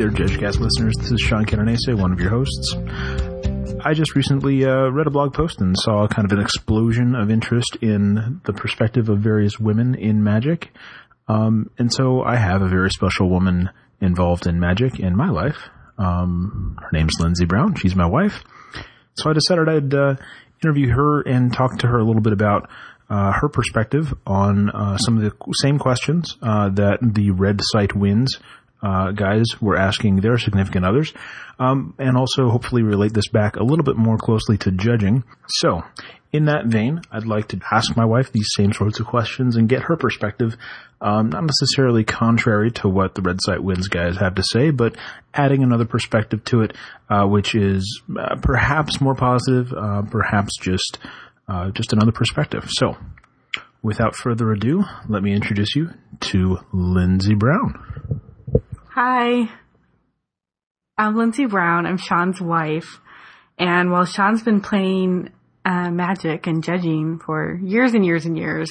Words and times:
there, 0.00 0.08
JudgeCast 0.08 0.60
listeners. 0.60 0.94
This 0.96 1.12
is 1.12 1.20
Sean 1.20 1.44
Catanese, 1.44 1.94
one 1.94 2.10
of 2.10 2.18
your 2.18 2.30
hosts. 2.30 2.74
I 3.84 3.92
just 3.92 4.16
recently 4.16 4.64
uh, 4.64 4.88
read 4.88 5.06
a 5.06 5.10
blog 5.10 5.34
post 5.34 5.60
and 5.60 5.76
saw 5.78 6.08
kind 6.08 6.24
of 6.24 6.38
an 6.38 6.42
explosion 6.42 7.14
of 7.14 7.30
interest 7.30 7.76
in 7.82 8.40
the 8.46 8.54
perspective 8.54 9.10
of 9.10 9.18
various 9.18 9.60
women 9.60 9.94
in 9.94 10.24
magic. 10.24 10.70
Um, 11.28 11.68
and 11.78 11.92
so 11.92 12.22
I 12.22 12.36
have 12.36 12.62
a 12.62 12.68
very 12.68 12.88
special 12.88 13.28
woman 13.28 13.68
involved 14.00 14.46
in 14.46 14.58
magic 14.58 14.98
in 14.98 15.14
my 15.14 15.28
life. 15.28 15.68
Um, 15.98 16.78
her 16.80 16.88
name's 16.94 17.20
Lindsay 17.20 17.44
Brown. 17.44 17.74
She's 17.74 17.94
my 17.94 18.06
wife. 18.06 18.42
So 19.18 19.28
I 19.28 19.34
decided 19.34 19.68
I'd 19.68 19.92
uh, 19.92 20.14
interview 20.64 20.94
her 20.94 21.20
and 21.20 21.52
talk 21.52 21.76
to 21.80 21.88
her 21.88 21.98
a 21.98 22.04
little 22.04 22.22
bit 22.22 22.32
about 22.32 22.70
uh, 23.10 23.32
her 23.32 23.50
perspective 23.50 24.14
on 24.26 24.70
uh, 24.70 24.96
some 24.96 25.18
of 25.18 25.24
the 25.24 25.32
same 25.60 25.78
questions 25.78 26.38
uh, 26.40 26.70
that 26.70 27.00
the 27.02 27.32
Red 27.32 27.60
Site 27.60 27.94
Wins 27.94 28.38
uh, 28.82 29.12
guys 29.12 29.44
were 29.60 29.76
asking 29.76 30.16
their 30.16 30.38
significant 30.38 30.84
others, 30.84 31.12
um, 31.58 31.94
and 31.98 32.16
also 32.16 32.48
hopefully 32.48 32.82
relate 32.82 33.12
this 33.12 33.28
back 33.28 33.56
a 33.56 33.62
little 33.62 33.84
bit 33.84 33.96
more 33.96 34.16
closely 34.16 34.56
to 34.58 34.70
judging. 34.70 35.24
So, 35.48 35.82
in 36.32 36.44
that 36.44 36.66
vein, 36.66 37.02
I'd 37.10 37.26
like 37.26 37.48
to 37.48 37.60
ask 37.70 37.96
my 37.96 38.04
wife 38.04 38.30
these 38.30 38.48
same 38.54 38.72
sorts 38.72 39.00
of 39.00 39.06
questions 39.06 39.56
and 39.56 39.68
get 39.68 39.82
her 39.82 39.96
perspective, 39.96 40.56
um, 41.00 41.30
not 41.30 41.44
necessarily 41.44 42.04
contrary 42.04 42.70
to 42.72 42.88
what 42.88 43.14
the 43.14 43.22
Red 43.22 43.38
Site 43.42 43.62
Wins 43.62 43.88
guys 43.88 44.16
have 44.16 44.36
to 44.36 44.42
say, 44.42 44.70
but 44.70 44.96
adding 45.34 45.62
another 45.62 45.86
perspective 45.86 46.44
to 46.44 46.62
it, 46.62 46.76
uh, 47.08 47.26
which 47.26 47.54
is 47.54 48.02
uh, 48.18 48.36
perhaps 48.40 49.00
more 49.00 49.14
positive, 49.14 49.72
uh, 49.72 50.02
perhaps 50.02 50.56
just 50.60 50.98
uh, 51.48 51.70
just 51.72 51.92
another 51.92 52.12
perspective. 52.12 52.70
So, 52.70 52.96
without 53.82 54.14
further 54.14 54.52
ado, 54.52 54.84
let 55.08 55.22
me 55.22 55.34
introduce 55.34 55.74
you 55.74 55.90
to 56.20 56.58
Lindsay 56.72 57.34
Brown. 57.34 58.20
Hi. 58.92 59.48
I'm 60.98 61.16
Lindsay 61.16 61.46
Brown. 61.46 61.86
I'm 61.86 61.96
Sean's 61.96 62.40
wife. 62.40 62.98
And 63.56 63.92
while 63.92 64.04
Sean's 64.04 64.42
been 64.42 64.60
playing 64.60 65.30
uh, 65.64 65.92
Magic 65.92 66.48
and 66.48 66.64
judging 66.64 67.20
for 67.20 67.54
years 67.62 67.94
and 67.94 68.04
years 68.04 68.26
and 68.26 68.36
years, 68.36 68.68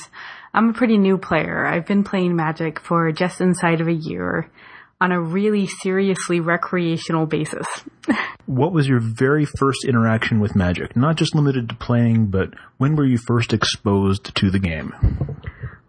I'm 0.53 0.71
a 0.71 0.73
pretty 0.73 0.97
new 0.97 1.17
player. 1.17 1.65
I've 1.65 1.85
been 1.85 2.03
playing 2.03 2.35
Magic 2.35 2.81
for 2.81 3.13
just 3.13 3.39
inside 3.39 3.79
of 3.79 3.87
a 3.87 3.93
year 3.93 4.51
on 4.99 5.13
a 5.13 5.21
really 5.21 5.67
seriously 5.67 6.41
recreational 6.41 7.25
basis. 7.25 7.65
what 8.45 8.73
was 8.73 8.89
your 8.89 8.99
very 8.99 9.45
first 9.45 9.85
interaction 9.85 10.41
with 10.41 10.53
Magic? 10.53 10.97
Not 10.97 11.15
just 11.15 11.33
limited 11.33 11.69
to 11.69 11.75
playing, 11.75 12.25
but 12.25 12.49
when 12.77 12.97
were 12.97 13.05
you 13.05 13.19
first 13.25 13.53
exposed 13.53 14.35
to 14.35 14.51
the 14.51 14.59
game? 14.59 14.91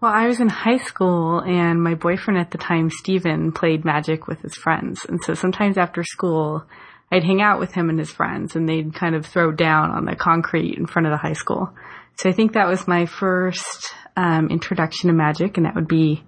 Well, 0.00 0.12
I 0.12 0.28
was 0.28 0.40
in 0.40 0.48
high 0.48 0.78
school 0.78 1.40
and 1.40 1.82
my 1.82 1.94
boyfriend 1.94 2.40
at 2.40 2.50
the 2.50 2.58
time, 2.58 2.88
Steven, 2.90 3.52
played 3.52 3.84
Magic 3.84 4.26
with 4.26 4.40
his 4.40 4.54
friends. 4.54 5.04
And 5.06 5.22
so 5.22 5.34
sometimes 5.34 5.76
after 5.76 6.02
school, 6.04 6.64
I'd 7.12 7.24
hang 7.24 7.42
out 7.42 7.60
with 7.60 7.72
him 7.72 7.90
and 7.90 7.98
his 7.98 8.10
friends 8.10 8.56
and 8.56 8.66
they'd 8.66 8.94
kind 8.94 9.14
of 9.14 9.26
throw 9.26 9.52
down 9.52 9.90
on 9.90 10.06
the 10.06 10.16
concrete 10.16 10.78
in 10.78 10.86
front 10.86 11.06
of 11.06 11.10
the 11.10 11.18
high 11.18 11.34
school. 11.34 11.74
So 12.16 12.30
I 12.30 12.32
think 12.32 12.54
that 12.54 12.66
was 12.66 12.88
my 12.88 13.04
first 13.04 13.92
um, 14.16 14.48
introduction 14.48 15.08
to 15.08 15.14
Magic 15.14 15.58
and 15.58 15.66
that 15.66 15.74
would 15.74 15.88
be 15.88 16.24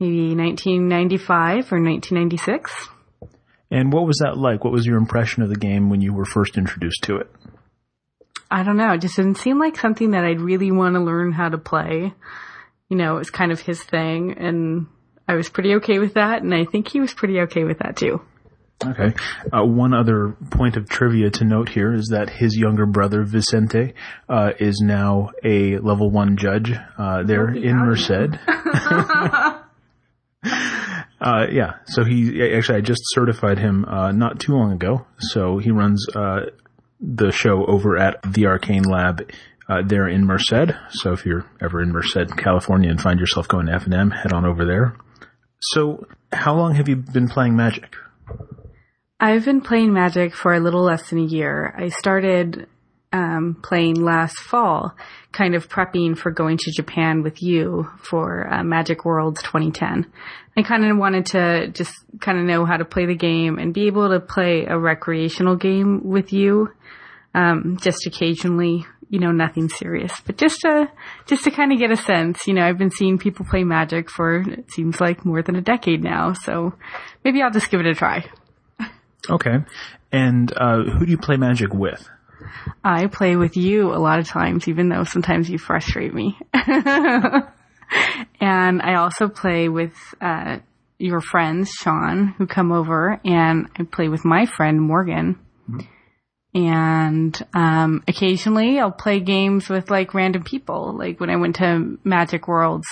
maybe 0.00 0.34
1995 0.34 1.70
or 1.70 1.82
1996. 1.82 2.88
And 3.70 3.92
what 3.92 4.06
was 4.06 4.18
that 4.18 4.38
like? 4.38 4.64
What 4.64 4.72
was 4.72 4.86
your 4.86 4.96
impression 4.96 5.42
of 5.42 5.50
the 5.50 5.56
game 5.56 5.90
when 5.90 6.00
you 6.00 6.14
were 6.14 6.24
first 6.24 6.56
introduced 6.56 7.02
to 7.04 7.16
it? 7.16 7.30
I 8.50 8.62
don't 8.62 8.76
know. 8.76 8.92
It 8.92 9.02
just 9.02 9.16
didn't 9.16 9.36
seem 9.36 9.58
like 9.58 9.76
something 9.76 10.12
that 10.12 10.24
I'd 10.24 10.40
really 10.40 10.70
want 10.70 10.94
to 10.94 11.00
learn 11.00 11.32
how 11.32 11.50
to 11.50 11.58
play. 11.58 12.14
You 12.92 12.98
know, 12.98 13.16
it 13.16 13.20
was 13.20 13.30
kind 13.30 13.52
of 13.52 13.58
his 13.58 13.82
thing 13.82 14.34
and 14.36 14.86
I 15.26 15.32
was 15.32 15.48
pretty 15.48 15.76
okay 15.76 15.98
with 15.98 16.12
that 16.12 16.42
and 16.42 16.52
I 16.54 16.66
think 16.66 16.88
he 16.88 17.00
was 17.00 17.14
pretty 17.14 17.40
okay 17.40 17.64
with 17.64 17.78
that 17.78 17.96
too. 17.96 18.20
Okay. 18.84 19.14
Uh, 19.50 19.64
one 19.64 19.94
other 19.94 20.36
point 20.50 20.76
of 20.76 20.90
trivia 20.90 21.30
to 21.30 21.44
note 21.46 21.70
here 21.70 21.94
is 21.94 22.08
that 22.08 22.28
his 22.28 22.54
younger 22.54 22.84
brother 22.84 23.24
Vicente 23.24 23.94
uh, 24.28 24.50
is 24.60 24.82
now 24.84 25.30
a 25.42 25.78
level 25.78 26.10
one 26.10 26.36
judge 26.36 26.70
uh, 26.98 27.22
there 27.22 27.48
in 27.48 27.78
Merced. 27.78 28.36
Uh, 31.22 31.46
yeah, 31.52 31.74
so 31.86 32.02
he 32.02 32.42
actually 32.52 32.78
I 32.78 32.80
just 32.80 33.02
certified 33.04 33.56
him 33.56 33.84
uh, 33.84 34.10
not 34.10 34.40
too 34.40 34.54
long 34.54 34.72
ago. 34.72 35.06
So 35.18 35.58
he 35.58 35.70
runs 35.70 36.04
uh, 36.16 36.46
the 37.02 37.32
show 37.32 37.64
over 37.66 37.96
at 37.96 38.20
the 38.22 38.46
Arcane 38.46 38.84
Lab 38.84 39.30
uh, 39.68 39.82
there 39.86 40.08
in 40.08 40.26
Merced. 40.26 40.72
So 40.90 41.12
if 41.12 41.24
you're 41.24 41.46
ever 41.60 41.82
in 41.82 41.92
Merced, 41.92 42.36
California, 42.36 42.90
and 42.90 43.00
find 43.00 43.18
yourself 43.18 43.48
going 43.48 43.66
to 43.66 43.72
F 43.72 43.84
and 43.84 43.94
M, 43.94 44.10
head 44.10 44.32
on 44.32 44.44
over 44.44 44.64
there. 44.64 44.96
So, 45.60 46.06
how 46.32 46.54
long 46.56 46.74
have 46.74 46.88
you 46.88 46.96
been 46.96 47.28
playing 47.28 47.54
Magic? 47.54 47.94
I've 49.20 49.44
been 49.44 49.60
playing 49.60 49.92
Magic 49.92 50.34
for 50.34 50.52
a 50.52 50.58
little 50.58 50.82
less 50.82 51.10
than 51.10 51.20
a 51.20 51.26
year. 51.26 51.72
I 51.78 51.90
started 51.90 52.66
um, 53.12 53.58
playing 53.62 53.96
last 53.96 54.36
fall, 54.36 54.96
kind 55.32 55.54
of 55.54 55.68
prepping 55.68 56.16
for 56.16 56.30
going 56.30 56.56
to 56.58 56.72
Japan 56.72 57.22
with 57.22 57.42
you 57.42 57.88
for 57.98 58.52
uh, 58.52 58.64
Magic 58.64 59.04
Worlds 59.04 59.42
2010. 59.42 60.10
I 60.56 60.62
kind 60.62 60.84
of 60.84 60.96
wanted 60.96 61.26
to 61.26 61.68
just 61.68 61.92
kind 62.20 62.38
of 62.38 62.44
know 62.44 62.64
how 62.64 62.76
to 62.76 62.84
play 62.84 63.06
the 63.06 63.14
game 63.14 63.58
and 63.58 63.72
be 63.72 63.86
able 63.86 64.10
to 64.10 64.20
play 64.20 64.66
a 64.66 64.78
recreational 64.78 65.56
game 65.56 66.02
with 66.04 66.32
you, 66.32 66.70
um, 67.34 67.78
just 67.80 68.06
occasionally. 68.06 68.86
You 69.12 69.20
know, 69.20 69.30
nothing 69.30 69.68
serious, 69.68 70.10
but 70.24 70.38
just 70.38 70.62
to 70.62 70.90
just 71.26 71.44
to 71.44 71.50
kind 71.50 71.70
of 71.70 71.78
get 71.78 71.90
a 71.90 71.98
sense. 71.98 72.46
You 72.46 72.54
know, 72.54 72.66
I've 72.66 72.78
been 72.78 72.90
seeing 72.90 73.18
people 73.18 73.44
play 73.44 73.62
Magic 73.62 74.08
for 74.08 74.40
it 74.40 74.72
seems 74.72 75.02
like 75.02 75.26
more 75.26 75.42
than 75.42 75.54
a 75.54 75.60
decade 75.60 76.02
now, 76.02 76.32
so 76.32 76.72
maybe 77.22 77.42
I'll 77.42 77.50
just 77.50 77.70
give 77.70 77.80
it 77.80 77.86
a 77.86 77.94
try. 77.94 78.24
Okay, 79.28 79.58
and 80.10 80.50
uh, 80.56 80.84
who 80.98 81.04
do 81.04 81.10
you 81.10 81.18
play 81.18 81.36
Magic 81.36 81.74
with? 81.74 82.08
I 82.82 83.06
play 83.06 83.36
with 83.36 83.56
you 83.56 83.92
a 83.92 84.00
lot 84.00 84.18
of 84.18 84.26
times, 84.26 84.66
even 84.66 84.88
though 84.88 85.04
sometimes 85.04 85.50
you 85.50 85.58
frustrate 85.58 86.14
me. 86.14 86.38
and 86.54 87.52
I 88.82 88.94
also 88.94 89.28
play 89.28 89.68
with 89.68 89.94
uh, 90.20 90.58
your 90.98 91.20
friends, 91.20 91.70
Sean, 91.70 92.34
who 92.38 92.46
come 92.46 92.72
over, 92.72 93.20
and 93.24 93.68
I 93.78 93.84
play 93.84 94.08
with 94.08 94.24
my 94.24 94.46
friend 94.46 94.80
Morgan. 94.80 95.38
Mm-hmm. 95.68 95.80
And 96.54 97.46
um, 97.54 98.02
occasionally, 98.06 98.78
I'll 98.78 98.92
play 98.92 99.20
games 99.20 99.68
with 99.68 99.90
like 99.90 100.14
random 100.14 100.44
people. 100.44 100.96
Like 100.96 101.18
when 101.18 101.30
I 101.30 101.36
went 101.36 101.56
to 101.56 101.98
Magic 102.04 102.46
Worlds 102.46 102.86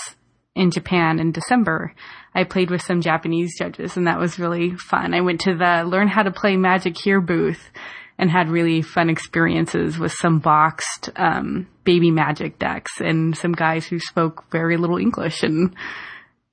in 0.54 0.70
Japan 0.70 1.20
in 1.20 1.32
December, 1.32 1.94
I 2.34 2.44
played 2.44 2.70
with 2.70 2.82
some 2.82 3.02
Japanese 3.02 3.58
judges, 3.58 3.96
and 3.96 4.06
that 4.06 4.18
was 4.18 4.38
really 4.38 4.76
fun. 4.76 5.14
I 5.14 5.20
went 5.20 5.40
to 5.42 5.54
the 5.54 5.84
Learn 5.84 6.08
How 6.08 6.22
to 6.22 6.30
Play 6.30 6.56
Magic 6.56 6.96
Here 6.96 7.20
booth 7.20 7.70
and 8.18 8.30
had 8.30 8.50
really 8.50 8.82
fun 8.82 9.10
experiences 9.10 9.98
with 9.98 10.12
some 10.12 10.38
boxed 10.38 11.10
um, 11.16 11.66
baby 11.84 12.10
magic 12.10 12.58
decks 12.58 12.92
and 13.00 13.36
some 13.36 13.52
guys 13.52 13.86
who 13.86 13.98
spoke 13.98 14.44
very 14.50 14.76
little 14.76 14.98
English 14.98 15.42
and 15.42 15.74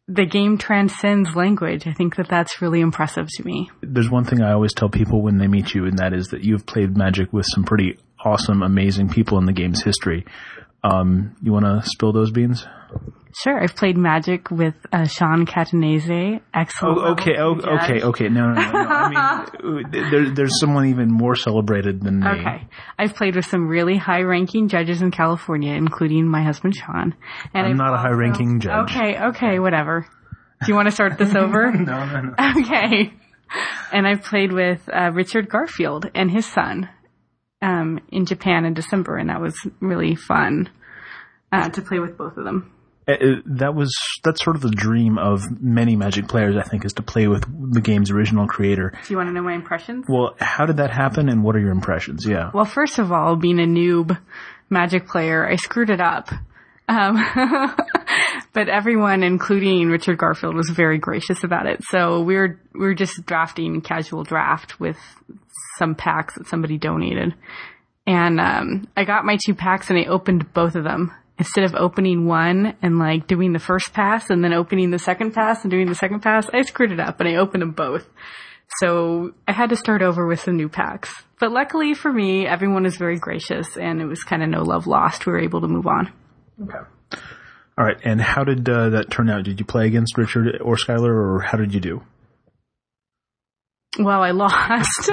the 0.07 0.25
game 0.25 0.57
transcends 0.57 1.35
language. 1.35 1.85
I 1.85 1.93
think 1.93 2.15
that 2.15 2.29
that's 2.29 2.61
really 2.61 2.79
impressive 2.79 3.27
to 3.35 3.43
me. 3.43 3.69
There's 3.81 4.09
one 4.09 4.23
thing 4.23 4.41
I 4.41 4.53
always 4.53 4.73
tell 4.73 4.89
people 4.89 5.21
when 5.21 5.37
they 5.37 5.47
meet 5.47 5.73
you, 5.73 5.85
and 5.85 5.99
that 5.99 6.13
is 6.13 6.27
that 6.27 6.43
you've 6.43 6.65
played 6.65 6.95
Magic 6.95 7.33
with 7.33 7.45
some 7.45 7.63
pretty 7.63 7.97
awesome, 8.23 8.63
amazing 8.63 9.09
people 9.09 9.37
in 9.37 9.45
the 9.45 9.53
game's 9.53 9.83
history. 9.83 10.25
Um, 10.83 11.35
you 11.41 11.51
want 11.51 11.65
to 11.65 11.81
spill 11.89 12.13
those 12.13 12.31
beans? 12.31 12.65
Sure, 13.43 13.61
I've 13.61 13.75
played 13.75 13.97
Magic 13.97 14.49
with 14.49 14.73
uh, 14.91 15.05
Sean 15.05 15.45
Catanese. 15.45 16.41
Excellent. 16.55 16.97
Oh, 16.97 17.11
okay, 17.11 17.35
oh, 17.37 17.53
okay, 17.53 18.01
okay. 18.01 18.29
No, 18.29 18.47
no, 18.47 18.53
no. 18.53 18.71
no. 18.71 18.89
I 18.89 19.49
mean, 19.61 19.91
there, 19.91 20.29
there's 20.31 20.59
someone 20.59 20.87
even 20.87 21.11
more 21.11 21.35
celebrated 21.35 22.01
than 22.01 22.21
me. 22.21 22.27
Okay, 22.27 22.67
I've 22.97 23.13
played 23.13 23.35
with 23.35 23.45
some 23.45 23.67
really 23.67 23.95
high-ranking 23.95 24.69
judges 24.69 25.03
in 25.03 25.11
California, 25.11 25.73
including 25.73 26.27
my 26.27 26.41
husband 26.41 26.73
Sean. 26.75 27.13
And 27.53 27.67
I'm 27.67 27.73
I've 27.73 27.77
not 27.77 27.93
a 27.93 27.97
high-ranking 27.97 28.59
judge. 28.59 28.89
Okay, 28.89 29.19
okay, 29.19 29.59
whatever. 29.59 30.07
Do 30.65 30.71
you 30.71 30.75
want 30.75 30.87
to 30.87 30.91
start 30.91 31.19
this 31.19 31.35
over? 31.35 31.71
no, 31.73 32.05
no, 32.05 32.21
no. 32.21 32.61
Okay. 32.61 33.13
And 33.93 34.07
I've 34.07 34.23
played 34.23 34.51
with 34.51 34.89
uh, 34.91 35.11
Richard 35.13 35.47
Garfield 35.47 36.09
and 36.15 36.31
his 36.31 36.47
son 36.47 36.89
um, 37.61 37.99
in 38.09 38.25
Japan 38.25 38.65
in 38.65 38.73
December, 38.73 39.17
and 39.17 39.29
that 39.29 39.41
was 39.41 39.55
really 39.79 40.15
fun 40.15 40.69
uh, 41.51 41.69
to 41.69 41.83
play 41.83 41.99
with 41.99 42.17
both 42.17 42.35
of 42.37 42.43
them. 42.43 42.73
Uh, 43.07 43.13
uh, 43.13 43.35
that 43.45 43.73
was 43.73 43.95
that's 44.23 44.43
sort 44.43 44.55
of 44.57 44.61
the 44.61 44.69
dream 44.69 45.17
of 45.17 45.43
many 45.61 45.95
Magic 45.95 46.27
players, 46.27 46.57
I 46.57 46.63
think, 46.63 46.83
is 46.83 46.93
to 46.93 47.01
play 47.01 47.27
with 47.27 47.45
the 47.73 47.79
game's 47.79 48.11
original 48.11 48.47
creator. 48.47 48.91
Do 49.05 49.13
you 49.13 49.17
want 49.17 49.29
to 49.29 49.33
know 49.33 49.41
my 49.41 49.53
impressions? 49.53 50.05
Well, 50.09 50.35
how 50.39 50.65
did 50.65 50.77
that 50.77 50.91
happen, 50.91 51.29
and 51.29 51.43
what 51.43 51.55
are 51.55 51.59
your 51.59 51.71
impressions? 51.71 52.25
Yeah. 52.25 52.51
Well, 52.53 52.65
first 52.65 52.99
of 52.99 53.11
all, 53.11 53.35
being 53.35 53.59
a 53.59 53.63
noob 53.63 54.17
Magic 54.69 55.07
player, 55.07 55.47
I 55.47 55.55
screwed 55.55 55.89
it 55.89 56.01
up. 56.01 56.29
Um, 56.89 57.15
but 58.53 58.67
everyone, 58.67 59.23
including 59.23 59.87
Richard 59.87 60.17
Garfield, 60.17 60.55
was 60.55 60.69
very 60.69 60.97
gracious 60.97 61.43
about 61.45 61.65
it. 61.65 61.83
So 61.89 62.21
we 62.21 62.35
were 62.35 62.59
we 62.73 62.81
were 62.81 62.93
just 62.93 63.25
drafting 63.25 63.79
casual 63.79 64.23
draft 64.23 64.79
with 64.81 64.97
some 65.77 65.95
packs 65.95 66.35
that 66.35 66.47
somebody 66.47 66.77
donated, 66.77 67.33
and 68.05 68.41
um, 68.41 68.87
I 68.97 69.05
got 69.05 69.23
my 69.23 69.37
two 69.45 69.55
packs 69.55 69.89
and 69.89 69.97
I 69.97 70.05
opened 70.05 70.53
both 70.53 70.75
of 70.75 70.83
them 70.83 71.13
instead 71.37 71.63
of 71.63 71.75
opening 71.75 72.25
one 72.25 72.75
and 72.81 72.97
like 72.97 73.27
doing 73.27 73.53
the 73.53 73.59
first 73.59 73.93
pass 73.93 74.29
and 74.29 74.43
then 74.43 74.53
opening 74.53 74.91
the 74.91 74.99
second 74.99 75.33
pass 75.33 75.61
and 75.63 75.71
doing 75.71 75.87
the 75.87 75.95
second 75.95 76.21
pass, 76.21 76.49
I 76.51 76.61
screwed 76.61 76.91
it 76.91 76.99
up 76.99 77.19
and 77.19 77.29
I 77.29 77.35
opened 77.35 77.61
them 77.61 77.71
both. 77.71 78.07
So 78.79 79.33
I 79.47 79.53
had 79.53 79.69
to 79.69 79.77
start 79.77 80.01
over 80.01 80.25
with 80.25 80.41
some 80.41 80.57
new 80.57 80.69
packs. 80.69 81.13
But 81.39 81.51
luckily 81.51 81.93
for 81.93 82.11
me, 82.11 82.45
everyone 82.45 82.83
was 82.83 82.97
very 82.97 83.17
gracious 83.17 83.77
and 83.77 84.01
it 84.01 84.05
was 84.05 84.23
kind 84.23 84.43
of 84.43 84.49
no 84.49 84.63
love 84.63 84.87
lost. 84.87 85.25
We 85.25 85.31
were 85.31 85.39
able 85.39 85.61
to 85.61 85.67
move 85.67 85.87
on. 85.87 86.11
Okay. 86.61 86.79
All 87.77 87.85
right. 87.85 87.97
And 88.03 88.19
how 88.19 88.43
did 88.43 88.67
uh, 88.67 88.89
that 88.89 89.11
turn 89.11 89.29
out? 89.29 89.43
Did 89.43 89.59
you 89.59 89.65
play 89.65 89.85
against 89.85 90.17
Richard 90.17 90.59
or 90.61 90.77
Schuyler 90.77 91.13
or 91.13 91.41
how 91.41 91.57
did 91.57 91.73
you 91.73 91.79
do? 91.79 92.01
Well, 93.99 94.21
I 94.21 94.31
lost. 94.31 95.09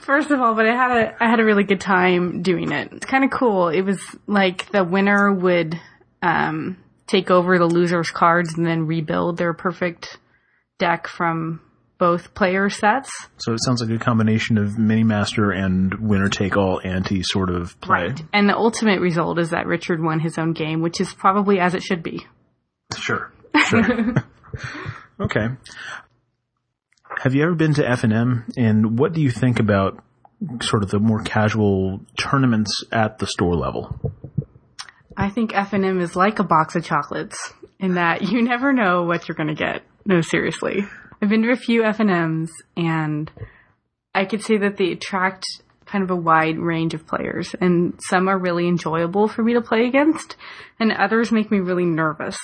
First 0.00 0.30
of 0.30 0.40
all, 0.40 0.54
but 0.54 0.66
I 0.66 0.74
had 0.74 0.90
a 0.90 1.24
I 1.24 1.30
had 1.30 1.40
a 1.40 1.44
really 1.44 1.64
good 1.64 1.80
time 1.80 2.42
doing 2.42 2.72
it. 2.72 2.92
It's 2.92 3.06
kind 3.06 3.24
of 3.24 3.30
cool. 3.30 3.68
It 3.68 3.82
was 3.82 4.00
like 4.26 4.70
the 4.72 4.84
winner 4.84 5.32
would 5.32 5.78
um, 6.22 6.76
take 7.06 7.30
over 7.30 7.58
the 7.58 7.68
loser's 7.68 8.10
cards 8.10 8.54
and 8.56 8.66
then 8.66 8.86
rebuild 8.86 9.36
their 9.36 9.54
perfect 9.54 10.18
deck 10.78 11.06
from 11.06 11.60
both 11.98 12.34
player 12.34 12.68
sets. 12.68 13.10
So 13.38 13.52
it 13.52 13.60
sounds 13.64 13.80
like 13.80 13.90
a 13.90 14.02
combination 14.02 14.58
of 14.58 14.78
mini 14.78 15.04
master 15.04 15.50
and 15.50 15.94
winner 15.94 16.28
take 16.28 16.56
all 16.56 16.80
anti 16.84 17.22
sort 17.22 17.50
of 17.50 17.80
play. 17.80 18.08
Right. 18.08 18.22
And 18.32 18.48
the 18.48 18.56
ultimate 18.56 19.00
result 19.00 19.38
is 19.38 19.50
that 19.50 19.66
Richard 19.66 20.02
won 20.02 20.20
his 20.20 20.36
own 20.38 20.52
game, 20.52 20.82
which 20.82 21.00
is 21.00 21.12
probably 21.14 21.58
as 21.58 21.74
it 21.74 21.82
should 21.82 22.02
be. 22.02 22.26
Sure. 22.96 23.32
Sure. 23.68 23.82
okay. 25.20 25.46
Have 27.26 27.34
you 27.34 27.42
ever 27.42 27.56
been 27.56 27.74
to 27.74 27.84
F&M 27.84 28.44
and 28.56 29.00
what 29.00 29.12
do 29.12 29.20
you 29.20 29.32
think 29.32 29.58
about 29.58 30.00
sort 30.62 30.84
of 30.84 30.90
the 30.90 31.00
more 31.00 31.24
casual 31.24 31.98
tournaments 32.16 32.84
at 32.92 33.18
the 33.18 33.26
store 33.26 33.56
level? 33.56 33.98
I 35.16 35.30
think 35.30 35.52
F&M 35.52 36.00
is 36.00 36.14
like 36.14 36.38
a 36.38 36.44
box 36.44 36.76
of 36.76 36.84
chocolates 36.84 37.52
in 37.80 37.94
that 37.94 38.22
you 38.22 38.42
never 38.42 38.72
know 38.72 39.02
what 39.02 39.26
you're 39.26 39.34
going 39.34 39.48
to 39.48 39.56
get. 39.56 39.82
No, 40.04 40.20
seriously. 40.20 40.86
I've 41.20 41.28
been 41.28 41.42
to 41.42 41.50
a 41.50 41.56
few 41.56 41.82
F&Ms 41.82 42.52
and 42.76 43.28
I 44.14 44.24
could 44.24 44.44
say 44.44 44.58
that 44.58 44.76
they 44.76 44.92
attract 44.92 45.46
kind 45.84 46.04
of 46.04 46.12
a 46.12 46.16
wide 46.16 46.60
range 46.60 46.94
of 46.94 47.08
players 47.08 47.56
and 47.60 47.98
some 48.08 48.28
are 48.28 48.38
really 48.38 48.68
enjoyable 48.68 49.26
for 49.26 49.42
me 49.42 49.54
to 49.54 49.60
play 49.60 49.86
against 49.86 50.36
and 50.78 50.92
others 50.92 51.32
make 51.32 51.50
me 51.50 51.58
really 51.58 51.86
nervous. 51.86 52.38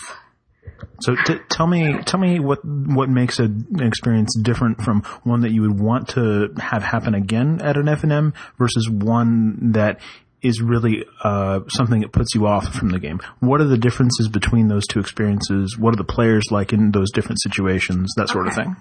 So 1.00 1.16
t- 1.26 1.40
tell 1.48 1.66
me, 1.66 1.98
tell 2.04 2.20
me 2.20 2.38
what 2.38 2.64
what 2.64 3.08
makes 3.08 3.38
a, 3.40 3.44
an 3.44 3.82
experience 3.82 4.36
different 4.40 4.82
from 4.82 5.02
one 5.24 5.40
that 5.40 5.50
you 5.50 5.62
would 5.62 5.78
want 5.78 6.08
to 6.10 6.48
have 6.58 6.82
happen 6.82 7.14
again 7.14 7.60
at 7.60 7.76
an 7.76 7.88
F&M 7.88 8.34
versus 8.58 8.88
one 8.88 9.72
that 9.72 10.00
is 10.42 10.60
really 10.60 11.04
uh, 11.22 11.60
something 11.68 12.00
that 12.00 12.12
puts 12.12 12.34
you 12.34 12.46
off 12.46 12.74
from 12.74 12.90
the 12.90 12.98
game. 12.98 13.20
What 13.40 13.60
are 13.60 13.66
the 13.66 13.78
differences 13.78 14.28
between 14.28 14.68
those 14.68 14.86
two 14.86 15.00
experiences? 15.00 15.76
What 15.78 15.94
are 15.94 15.96
the 15.96 16.04
players 16.04 16.44
like 16.50 16.72
in 16.72 16.90
those 16.90 17.10
different 17.12 17.40
situations? 17.40 18.12
That 18.16 18.28
sort 18.28 18.48
okay. 18.48 18.50
of 18.50 18.56
thing. 18.56 18.76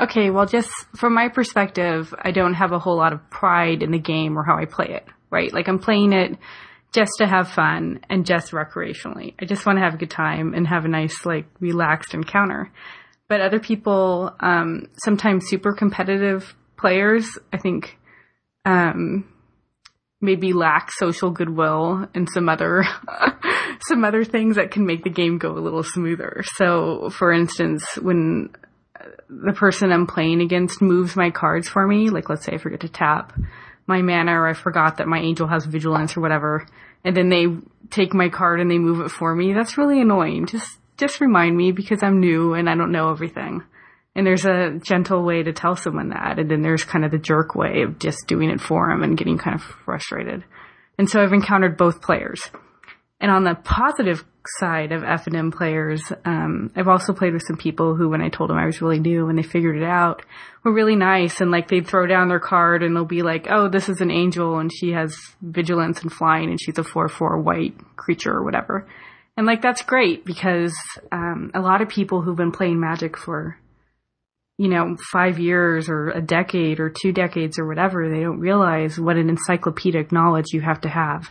Okay, 0.00 0.30
well, 0.30 0.46
just 0.46 0.70
from 0.96 1.14
my 1.14 1.28
perspective, 1.28 2.12
I 2.20 2.32
don't 2.32 2.54
have 2.54 2.72
a 2.72 2.78
whole 2.78 2.96
lot 2.96 3.12
of 3.12 3.30
pride 3.30 3.82
in 3.82 3.90
the 3.90 3.98
game 3.98 4.36
or 4.36 4.44
how 4.44 4.56
I 4.56 4.64
play 4.64 4.88
it. 4.88 5.06
Right, 5.30 5.52
like 5.52 5.68
I'm 5.68 5.78
playing 5.78 6.12
it 6.12 6.38
just 6.94 7.12
to 7.18 7.26
have 7.26 7.50
fun 7.50 8.00
and 8.08 8.24
just 8.24 8.52
recreationally. 8.52 9.34
I 9.40 9.46
just 9.46 9.66
want 9.66 9.78
to 9.78 9.82
have 9.84 9.94
a 9.94 9.98
good 9.98 10.10
time 10.10 10.54
and 10.54 10.66
have 10.66 10.84
a 10.84 10.88
nice, 10.88 11.26
like, 11.26 11.46
relaxed 11.58 12.14
encounter. 12.14 12.70
But 13.28 13.40
other 13.40 13.58
people, 13.58 14.34
um, 14.38 14.86
sometimes 15.02 15.48
super 15.48 15.72
competitive 15.74 16.54
players, 16.76 17.26
I 17.52 17.58
think, 17.58 17.98
um, 18.64 19.28
maybe 20.20 20.52
lack 20.52 20.90
social 20.92 21.30
goodwill 21.30 22.06
and 22.14 22.28
some 22.30 22.48
other 22.48 22.84
some 23.88 24.04
other 24.04 24.24
things 24.24 24.56
that 24.56 24.70
can 24.70 24.86
make 24.86 25.04
the 25.04 25.10
game 25.10 25.36
go 25.36 25.52
a 25.52 25.60
little 25.60 25.82
smoother. 25.82 26.42
So, 26.54 27.10
for 27.10 27.30
instance, 27.32 27.84
when 28.00 28.50
the 29.28 29.52
person 29.52 29.92
I'm 29.92 30.06
playing 30.06 30.40
against 30.40 30.80
moves 30.80 31.16
my 31.16 31.30
cards 31.30 31.68
for 31.68 31.86
me, 31.86 32.08
like 32.08 32.30
let's 32.30 32.44
say 32.44 32.54
I 32.54 32.58
forget 32.58 32.80
to 32.80 32.88
tap 32.88 33.32
my 33.86 34.02
mana 34.02 34.32
or 34.32 34.48
I 34.48 34.54
forgot 34.54 34.98
that 34.98 35.06
my 35.06 35.18
angel 35.18 35.46
has 35.46 35.66
vigilance 35.66 36.16
or 36.16 36.20
whatever, 36.20 36.66
and 37.04 37.16
then 37.16 37.28
they 37.28 37.46
take 37.90 38.14
my 38.14 38.28
card 38.28 38.60
and 38.60 38.70
they 38.70 38.78
move 38.78 39.00
it 39.00 39.10
for 39.10 39.34
me, 39.34 39.52
that's 39.52 39.78
really 39.78 40.00
annoying. 40.00 40.46
Just 40.46 40.78
just 40.96 41.20
remind 41.20 41.56
me 41.56 41.72
because 41.72 42.02
I'm 42.02 42.20
new 42.20 42.54
and 42.54 42.68
I 42.68 42.76
don't 42.76 42.92
know 42.92 43.10
everything. 43.10 43.62
And 44.14 44.26
there's 44.26 44.44
a 44.44 44.78
gentle 44.80 45.24
way 45.24 45.42
to 45.42 45.52
tell 45.52 45.74
someone 45.74 46.10
that. 46.10 46.38
And 46.38 46.48
then 46.48 46.62
there's 46.62 46.84
kind 46.84 47.04
of 47.04 47.10
the 47.10 47.18
jerk 47.18 47.56
way 47.56 47.82
of 47.82 47.98
just 47.98 48.28
doing 48.28 48.50
it 48.50 48.60
for 48.60 48.88
them 48.88 49.02
and 49.02 49.18
getting 49.18 49.38
kind 49.38 49.56
of 49.56 49.62
frustrated. 49.62 50.44
And 50.98 51.10
so 51.10 51.20
I've 51.20 51.32
encountered 51.32 51.76
both 51.76 52.00
players. 52.00 52.40
And 53.20 53.30
on 53.30 53.42
the 53.42 53.56
positive 53.56 54.24
side 54.58 54.92
of 54.92 55.02
F&M 55.02 55.50
players, 55.50 56.02
um, 56.24 56.70
I've 56.76 56.88
also 56.88 57.12
played 57.12 57.32
with 57.32 57.44
some 57.46 57.56
people 57.56 57.94
who, 57.94 58.08
when 58.08 58.20
I 58.20 58.28
told 58.28 58.50
them 58.50 58.56
I 58.56 58.66
was 58.66 58.82
really 58.82 59.00
new 59.00 59.28
and 59.28 59.38
they 59.38 59.42
figured 59.42 59.76
it 59.76 59.84
out, 59.84 60.22
were 60.62 60.72
really 60.72 60.96
nice. 60.96 61.40
And 61.40 61.50
like 61.50 61.68
they'd 61.68 61.86
throw 61.86 62.06
down 62.06 62.28
their 62.28 62.40
card 62.40 62.82
and 62.82 62.94
they'll 62.94 63.04
be 63.04 63.22
like, 63.22 63.46
oh, 63.50 63.68
this 63.68 63.88
is 63.88 64.00
an 64.00 64.10
angel 64.10 64.58
and 64.58 64.70
she 64.72 64.92
has 64.92 65.16
vigilance 65.40 66.02
and 66.02 66.12
flying 66.12 66.50
and 66.50 66.60
she's 66.60 66.78
a 66.78 66.82
4-4 66.82 67.42
white 67.42 67.74
creature 67.96 68.32
or 68.32 68.44
whatever. 68.44 68.86
And 69.36 69.46
like 69.46 69.62
that's 69.62 69.82
great 69.82 70.24
because 70.24 70.74
um, 71.10 71.50
a 71.54 71.60
lot 71.60 71.82
of 71.82 71.88
people 71.88 72.22
who've 72.22 72.36
been 72.36 72.52
playing 72.52 72.80
Magic 72.80 73.16
for 73.16 73.58
you 74.56 74.68
know, 74.68 74.96
five 75.12 75.38
years 75.38 75.88
or 75.88 76.10
a 76.10 76.22
decade 76.22 76.78
or 76.78 76.88
two 76.88 77.12
decades 77.12 77.58
or 77.58 77.66
whatever, 77.66 78.08
they 78.08 78.20
don't 78.20 78.38
realize 78.38 78.98
what 78.98 79.16
an 79.16 79.28
encyclopedic 79.28 80.12
knowledge 80.12 80.46
you 80.52 80.60
have 80.60 80.80
to 80.82 80.88
have 80.88 81.30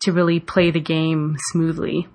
to 0.00 0.12
really 0.12 0.40
play 0.40 0.70
the 0.70 0.80
game 0.80 1.36
smoothly. 1.52 2.08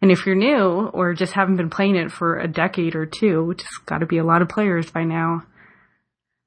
And 0.00 0.10
if 0.10 0.26
you're 0.26 0.36
new 0.36 0.88
or 0.92 1.14
just 1.14 1.32
haven't 1.32 1.56
been 1.56 1.70
playing 1.70 1.96
it 1.96 2.12
for 2.12 2.38
a 2.38 2.46
decade 2.46 2.94
or 2.94 3.06
two, 3.06 3.44
which 3.44 3.62
has 3.62 3.78
got 3.86 3.98
to 3.98 4.06
be 4.06 4.18
a 4.18 4.24
lot 4.24 4.42
of 4.42 4.48
players 4.48 4.90
by 4.90 5.04
now, 5.04 5.42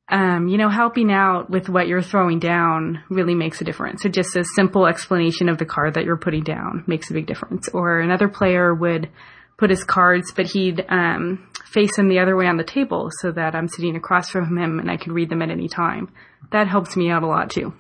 um, 0.09 0.50
you 0.50 0.57
know, 0.57 0.69
helping 0.69 1.12
out 1.12 1.50
with 1.50 1.69
what 1.69 1.88
you're 1.88 2.01
throwing 2.01 2.39
down 2.39 3.03
really 3.09 3.36
makes 3.36 3.62
a 3.62 3.63
difference. 3.63 4.03
So 4.03 4.09
just 4.09 4.36
a 4.36 4.44
simple 4.56 4.86
explanation 4.86 5.48
of 5.48 5.57
the 5.57 5.65
card 5.65 5.94
that 5.94 6.03
you're 6.03 6.18
putting 6.18 6.44
down 6.44 6.83
makes 6.86 7.09
a 7.09 7.13
big 7.13 7.27
difference. 7.27 7.69
Or 7.69 8.00
another 8.00 8.27
player 8.27 8.74
would 8.74 9.09
put 9.57 9.69
his 9.69 9.83
cards, 9.83 10.33
but 10.36 10.47
he'd 10.47 10.83
um, 10.89 11.47
face 11.65 11.95
them 11.95 12.09
the 12.09 12.19
other 12.19 12.36
way 12.36 12.47
on 12.47 12.57
the 12.57 12.63
table 12.63 13.09
so 13.21 13.31
that 13.31 13.56
I'm 13.56 13.68
sitting 13.69 13.95
across 13.95 14.30
from 14.30 14.57
him 14.57 14.80
and 14.80 14.92
I 14.92 14.97
can 14.97 15.13
read 15.13 15.30
them 15.30 15.42
at 15.42 15.50
any 15.50 15.69
time. 15.69 16.12
That 16.51 16.68
helps 16.68 16.97
me 16.97 17.09
out 17.09 17.24
a 17.24 17.27
lot 17.27 17.50
too. 17.51 17.74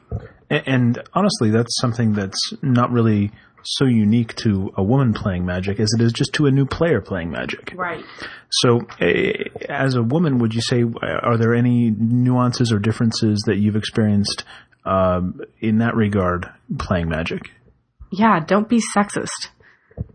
And, 0.49 0.63
and 0.67 1.03
honestly, 1.13 1.49
that's 1.49 1.75
something 1.81 2.13
that's 2.13 2.53
not 2.61 2.91
really 2.91 3.31
so 3.63 3.85
unique 3.85 4.35
to 4.37 4.71
a 4.75 4.83
woman 4.83 5.13
playing 5.13 5.45
Magic 5.45 5.79
as 5.79 5.89
it 5.97 6.03
is 6.03 6.13
just 6.13 6.33
to 6.33 6.45
a 6.45 6.51
new 6.51 6.65
player 6.65 7.01
playing 7.01 7.31
Magic. 7.31 7.73
Right. 7.75 8.03
So, 8.49 8.81
uh, 8.99 9.05
as 9.69 9.95
a 9.95 10.03
woman, 10.03 10.39
would 10.39 10.53
you 10.53 10.61
say 10.61 10.83
are 10.83 11.37
there 11.37 11.53
any 11.53 11.91
nuances 11.91 12.71
or 12.71 12.79
differences 12.79 13.43
that 13.47 13.57
you've 13.57 13.75
experienced 13.75 14.43
um, 14.85 15.41
in 15.59 15.79
that 15.79 15.95
regard 15.95 16.49
playing 16.77 17.09
Magic? 17.09 17.51
Yeah, 18.11 18.39
don't 18.45 18.67
be 18.67 18.81
sexist. 18.95 19.49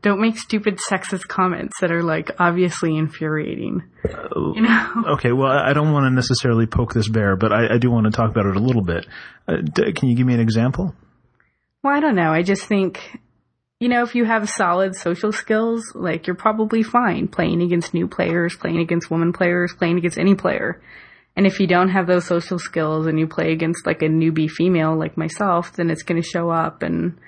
Don't 0.02 0.20
make 0.20 0.36
stupid 0.38 0.78
sexist 0.90 1.28
comments 1.28 1.74
that 1.80 1.92
are 1.92 2.02
like 2.02 2.30
obviously 2.38 2.96
infuriating. 2.96 3.82
Uh, 4.04 4.52
you 4.54 4.62
know? 4.62 4.92
Okay, 5.06 5.32
well, 5.32 5.50
I 5.50 5.72
don't 5.72 5.92
want 5.92 6.04
to 6.04 6.10
necessarily 6.10 6.66
poke 6.66 6.92
this 6.92 7.08
bear, 7.08 7.36
but 7.36 7.52
I, 7.52 7.74
I 7.74 7.78
do 7.78 7.90
want 7.90 8.06
to 8.06 8.10
talk 8.10 8.30
about 8.30 8.46
it 8.46 8.56
a 8.56 8.60
little 8.60 8.82
bit. 8.82 9.06
Uh, 9.46 9.56
d- 9.62 9.92
can 9.92 10.08
you 10.08 10.16
give 10.16 10.26
me 10.26 10.34
an 10.34 10.40
example? 10.40 10.94
Well, 11.82 11.94
I 11.94 12.00
don't 12.00 12.16
know. 12.16 12.32
I 12.32 12.42
just 12.42 12.64
think, 12.64 13.18
you 13.78 13.88
know, 13.88 14.02
if 14.02 14.14
you 14.14 14.24
have 14.24 14.48
solid 14.48 14.94
social 14.94 15.32
skills, 15.32 15.92
like 15.94 16.26
you're 16.26 16.36
probably 16.36 16.82
fine 16.82 17.28
playing 17.28 17.60
against 17.60 17.92
new 17.92 18.08
players, 18.08 18.56
playing 18.56 18.78
against 18.78 19.10
woman 19.10 19.32
players, 19.32 19.74
playing 19.76 19.98
against 19.98 20.18
any 20.18 20.34
player. 20.34 20.80
And 21.36 21.46
if 21.46 21.60
you 21.60 21.66
don't 21.66 21.90
have 21.90 22.06
those 22.06 22.24
social 22.24 22.58
skills 22.58 23.06
and 23.06 23.18
you 23.18 23.26
play 23.26 23.52
against 23.52 23.86
like 23.86 24.00
a 24.00 24.06
newbie 24.06 24.50
female 24.50 24.96
like 24.96 25.18
myself, 25.18 25.74
then 25.74 25.90
it's 25.90 26.02
going 26.02 26.20
to 26.20 26.26
show 26.26 26.50
up 26.50 26.82
and 26.82 27.18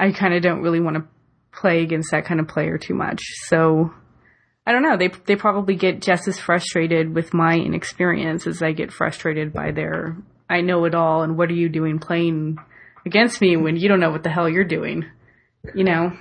I 0.00 0.12
kind 0.12 0.34
of 0.34 0.42
don't 0.42 0.62
really 0.62 0.80
want 0.80 0.96
to 0.96 1.04
play 1.52 1.82
against 1.82 2.10
that 2.10 2.24
kind 2.24 2.40
of 2.40 2.48
player 2.48 2.78
too 2.78 2.94
much. 2.94 3.20
So 3.46 3.92
I 4.66 4.72
don't 4.72 4.82
know. 4.82 4.96
They 4.96 5.08
they 5.26 5.36
probably 5.36 5.76
get 5.76 6.00
just 6.00 6.26
as 6.26 6.38
frustrated 6.38 7.14
with 7.14 7.34
my 7.34 7.54
inexperience 7.54 8.46
as 8.46 8.62
I 8.62 8.72
get 8.72 8.90
frustrated 8.90 9.52
by 9.52 9.72
their 9.72 10.16
I 10.48 10.62
know 10.62 10.86
it 10.86 10.94
all 10.94 11.22
and 11.22 11.36
what 11.36 11.50
are 11.50 11.54
you 11.54 11.68
doing 11.68 11.98
playing 11.98 12.56
against 13.04 13.42
me 13.42 13.58
when 13.58 13.76
you 13.76 13.88
don't 13.88 14.00
know 14.00 14.10
what 14.10 14.22
the 14.22 14.30
hell 14.30 14.48
you're 14.48 14.64
doing. 14.64 15.04
You 15.74 15.84
know. 15.84 16.12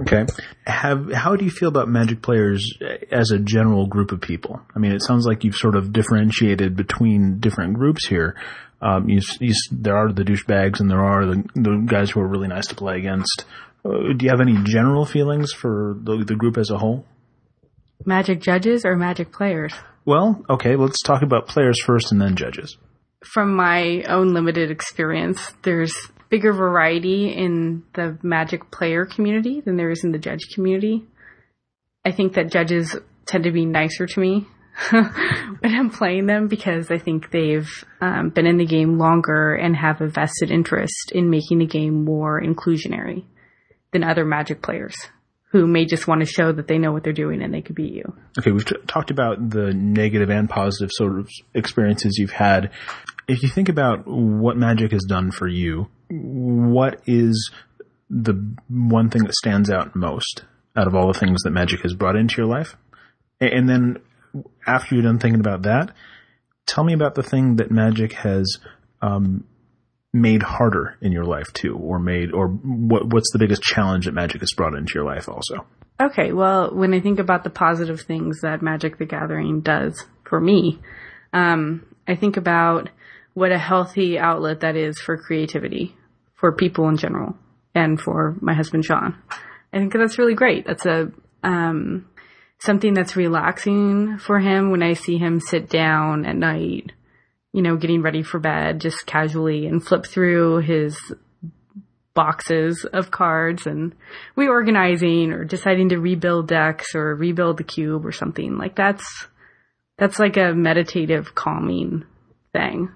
Okay. 0.00 0.26
Have 0.66 1.10
how 1.12 1.36
do 1.36 1.44
you 1.44 1.50
feel 1.50 1.68
about 1.68 1.88
Magic 1.88 2.20
players 2.20 2.78
as 3.10 3.30
a 3.30 3.38
general 3.38 3.86
group 3.86 4.12
of 4.12 4.20
people? 4.20 4.60
I 4.74 4.78
mean, 4.78 4.92
it 4.92 5.02
sounds 5.02 5.26
like 5.26 5.42
you've 5.42 5.56
sort 5.56 5.74
of 5.74 5.92
differentiated 5.92 6.76
between 6.76 7.40
different 7.40 7.74
groups 7.74 8.06
here. 8.06 8.36
Um, 8.82 9.08
you, 9.08 9.22
you, 9.40 9.54
there 9.72 9.96
are 9.96 10.12
the 10.12 10.22
douchebags 10.22 10.80
and 10.80 10.90
there 10.90 11.02
are 11.02 11.24
the, 11.24 11.44
the 11.54 11.82
guys 11.86 12.10
who 12.10 12.20
are 12.20 12.28
really 12.28 12.48
nice 12.48 12.66
to 12.66 12.74
play 12.74 12.98
against. 12.98 13.46
Uh, 13.84 14.12
do 14.14 14.26
you 14.26 14.30
have 14.30 14.40
any 14.40 14.56
general 14.64 15.06
feelings 15.06 15.52
for 15.52 15.96
the, 16.02 16.24
the 16.26 16.34
group 16.34 16.58
as 16.58 16.70
a 16.70 16.76
whole? 16.76 17.06
Magic 18.04 18.40
judges 18.40 18.84
or 18.84 18.94
magic 18.94 19.32
players? 19.32 19.72
Well, 20.04 20.44
okay, 20.50 20.76
let's 20.76 21.00
talk 21.00 21.22
about 21.22 21.48
players 21.48 21.82
first 21.82 22.12
and 22.12 22.20
then 22.20 22.36
judges. 22.36 22.76
From 23.24 23.56
my 23.56 24.04
own 24.08 24.34
limited 24.34 24.70
experience, 24.70 25.54
there's 25.62 25.94
bigger 26.28 26.52
variety 26.52 27.32
in 27.32 27.84
the 27.94 28.18
magic 28.22 28.70
player 28.70 29.06
community 29.06 29.60
than 29.60 29.76
there 29.76 29.90
is 29.90 30.04
in 30.04 30.12
the 30.12 30.18
judge 30.18 30.48
community. 30.54 31.04
I 32.04 32.12
think 32.12 32.34
that 32.34 32.50
judges 32.50 32.96
tend 33.26 33.44
to 33.44 33.52
be 33.52 33.64
nicer 33.64 34.06
to 34.06 34.20
me. 34.20 34.46
when 34.90 35.10
I'm 35.62 35.88
playing 35.88 36.26
them 36.26 36.48
because 36.48 36.90
I 36.90 36.98
think 36.98 37.30
they've 37.30 37.68
um, 38.02 38.28
been 38.28 38.46
in 38.46 38.58
the 38.58 38.66
game 38.66 38.98
longer 38.98 39.54
and 39.54 39.74
have 39.74 40.02
a 40.02 40.06
vested 40.06 40.50
interest 40.50 41.12
in 41.12 41.30
making 41.30 41.60
the 41.60 41.66
game 41.66 42.04
more 42.04 42.40
inclusionary 42.40 43.24
than 43.92 44.04
other 44.04 44.26
Magic 44.26 44.62
players 44.62 44.94
who 45.56 45.66
may 45.66 45.86
just 45.86 46.06
want 46.06 46.20
to 46.20 46.26
show 46.26 46.52
that 46.52 46.68
they 46.68 46.78
know 46.78 46.92
what 46.92 47.04
they're 47.04 47.12
doing 47.12 47.42
and 47.42 47.54
they 47.54 47.62
could 47.62 47.76
beat 47.76 47.94
you. 47.94 48.12
Okay, 48.38 48.50
we've 48.50 48.64
t- 48.64 48.76
talked 48.86 49.10
about 49.10 49.50
the 49.50 49.72
negative 49.72 50.28
and 50.28 50.50
positive 50.50 50.90
sort 50.92 51.18
of 51.18 51.30
experiences 51.54 52.18
you've 52.18 52.32
had. 52.32 52.70
If 53.28 53.42
you 53.42 53.48
think 53.48 53.68
about 53.68 54.06
what 54.06 54.56
Magic 54.56 54.92
has 54.92 55.04
done 55.04 55.30
for 55.30 55.48
you, 55.48 55.88
what 56.08 57.00
is 57.06 57.50
the 58.08 58.56
one 58.68 59.10
thing 59.10 59.24
that 59.24 59.34
stands 59.34 59.70
out 59.70 59.96
most 59.96 60.44
out 60.76 60.86
of 60.86 60.94
all 60.94 61.12
the 61.12 61.18
things 61.18 61.42
that 61.42 61.50
Magic 61.50 61.80
has 61.80 61.94
brought 61.94 62.16
into 62.16 62.36
your 62.36 62.46
life? 62.46 62.76
And 63.40 63.68
then 63.68 63.96
after 64.66 64.94
you're 64.94 65.04
done 65.04 65.18
thinking 65.18 65.40
about 65.40 65.62
that, 65.62 65.92
tell 66.66 66.84
me 66.84 66.92
about 66.92 67.14
the 67.14 67.22
thing 67.22 67.56
that 67.56 67.70
Magic 67.70 68.12
has 68.12 68.58
um, 69.02 69.44
made 70.12 70.42
harder 70.42 70.96
in 71.00 71.12
your 71.12 71.24
life 71.24 71.52
too, 71.52 71.76
or 71.76 71.98
made, 71.98 72.32
or 72.32 72.48
what, 72.48 73.12
what's 73.12 73.32
the 73.32 73.38
biggest 73.38 73.62
challenge 73.62 74.06
that 74.06 74.14
Magic 74.14 74.40
has 74.40 74.52
brought 74.52 74.74
into 74.74 74.94
your 74.94 75.04
life 75.04 75.28
also? 75.28 75.66
Okay, 76.00 76.32
well, 76.32 76.74
when 76.74 76.92
I 76.92 77.00
think 77.00 77.18
about 77.18 77.44
the 77.44 77.50
positive 77.50 78.02
things 78.02 78.40
that 78.42 78.62
Magic 78.62 78.98
the 78.98 79.06
Gathering 79.06 79.60
does 79.60 80.04
for 80.24 80.40
me, 80.40 80.80
um, 81.32 81.86
I 82.06 82.14
think 82.16 82.36
about 82.36 82.90
what 83.36 83.52
a 83.52 83.58
healthy 83.58 84.18
outlet 84.18 84.60
that 84.60 84.76
is 84.76 84.98
for 84.98 85.16
creativity, 85.16 85.94
for 86.34 86.52
people 86.52 86.88
in 86.88 86.96
general, 86.96 87.36
and 87.74 88.00
for 88.00 88.36
my 88.40 88.54
husband 88.54 88.84
Sean. 88.84 89.16
I 89.72 89.78
think 89.78 89.92
that's 89.92 90.18
really 90.18 90.34
great. 90.34 90.66
That's 90.66 90.86
a 90.86 91.12
um, 91.42 92.08
something 92.58 92.94
that's 92.94 93.14
relaxing 93.14 94.18
for 94.18 94.40
him 94.40 94.70
when 94.70 94.82
I 94.82 94.94
see 94.94 95.18
him 95.18 95.38
sit 95.40 95.68
down 95.68 96.24
at 96.24 96.36
night 96.36 96.92
you 97.56 97.62
know, 97.62 97.78
getting 97.78 98.02
ready 98.02 98.22
for 98.22 98.38
bed 98.38 98.82
just 98.82 99.06
casually 99.06 99.66
and 99.66 99.82
flip 99.82 100.04
through 100.04 100.58
his 100.58 100.94
boxes 102.12 102.84
of 102.92 103.10
cards 103.10 103.66
and 103.66 103.94
reorganizing 104.36 105.32
or 105.32 105.42
deciding 105.42 105.88
to 105.88 105.98
rebuild 105.98 106.48
decks 106.48 106.94
or 106.94 107.14
rebuild 107.14 107.56
the 107.56 107.64
cube 107.64 108.04
or 108.04 108.12
something. 108.12 108.58
Like 108.58 108.76
that's, 108.76 109.06
that's 109.96 110.18
like 110.18 110.36
a 110.36 110.52
meditative 110.52 111.34
calming 111.34 112.04
thing, 112.52 112.90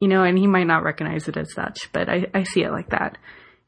you 0.00 0.08
know, 0.08 0.24
and 0.24 0.38
he 0.38 0.46
might 0.46 0.66
not 0.66 0.82
recognize 0.82 1.28
it 1.28 1.36
as 1.36 1.52
such, 1.52 1.92
but 1.92 2.08
I, 2.08 2.26
I 2.34 2.42
see 2.42 2.62
it 2.62 2.72
like 2.72 2.90
that. 2.90 3.18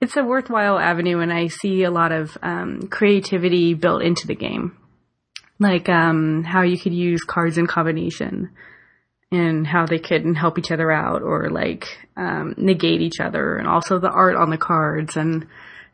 It's 0.00 0.16
a 0.16 0.24
worthwhile 0.24 0.78
avenue 0.78 1.20
and 1.20 1.32
I 1.32 1.46
see 1.46 1.84
a 1.84 1.90
lot 1.90 2.10
of, 2.10 2.36
um, 2.42 2.88
creativity 2.88 3.74
built 3.74 4.02
into 4.02 4.26
the 4.26 4.34
game. 4.34 4.76
Like, 5.60 5.88
um, 5.88 6.42
how 6.42 6.62
you 6.62 6.78
could 6.78 6.94
use 6.94 7.22
cards 7.22 7.56
in 7.56 7.66
combination 7.68 8.50
and 9.32 9.66
how 9.66 9.86
they 9.86 9.98
could 9.98 10.36
help 10.36 10.58
each 10.58 10.70
other 10.70 10.92
out 10.92 11.22
or 11.22 11.48
like 11.50 11.86
um, 12.16 12.54
negate 12.58 13.00
each 13.00 13.18
other, 13.18 13.56
and 13.56 13.66
also 13.66 13.98
the 13.98 14.10
art 14.10 14.36
on 14.36 14.50
the 14.50 14.58
cards 14.58 15.16
and 15.16 15.46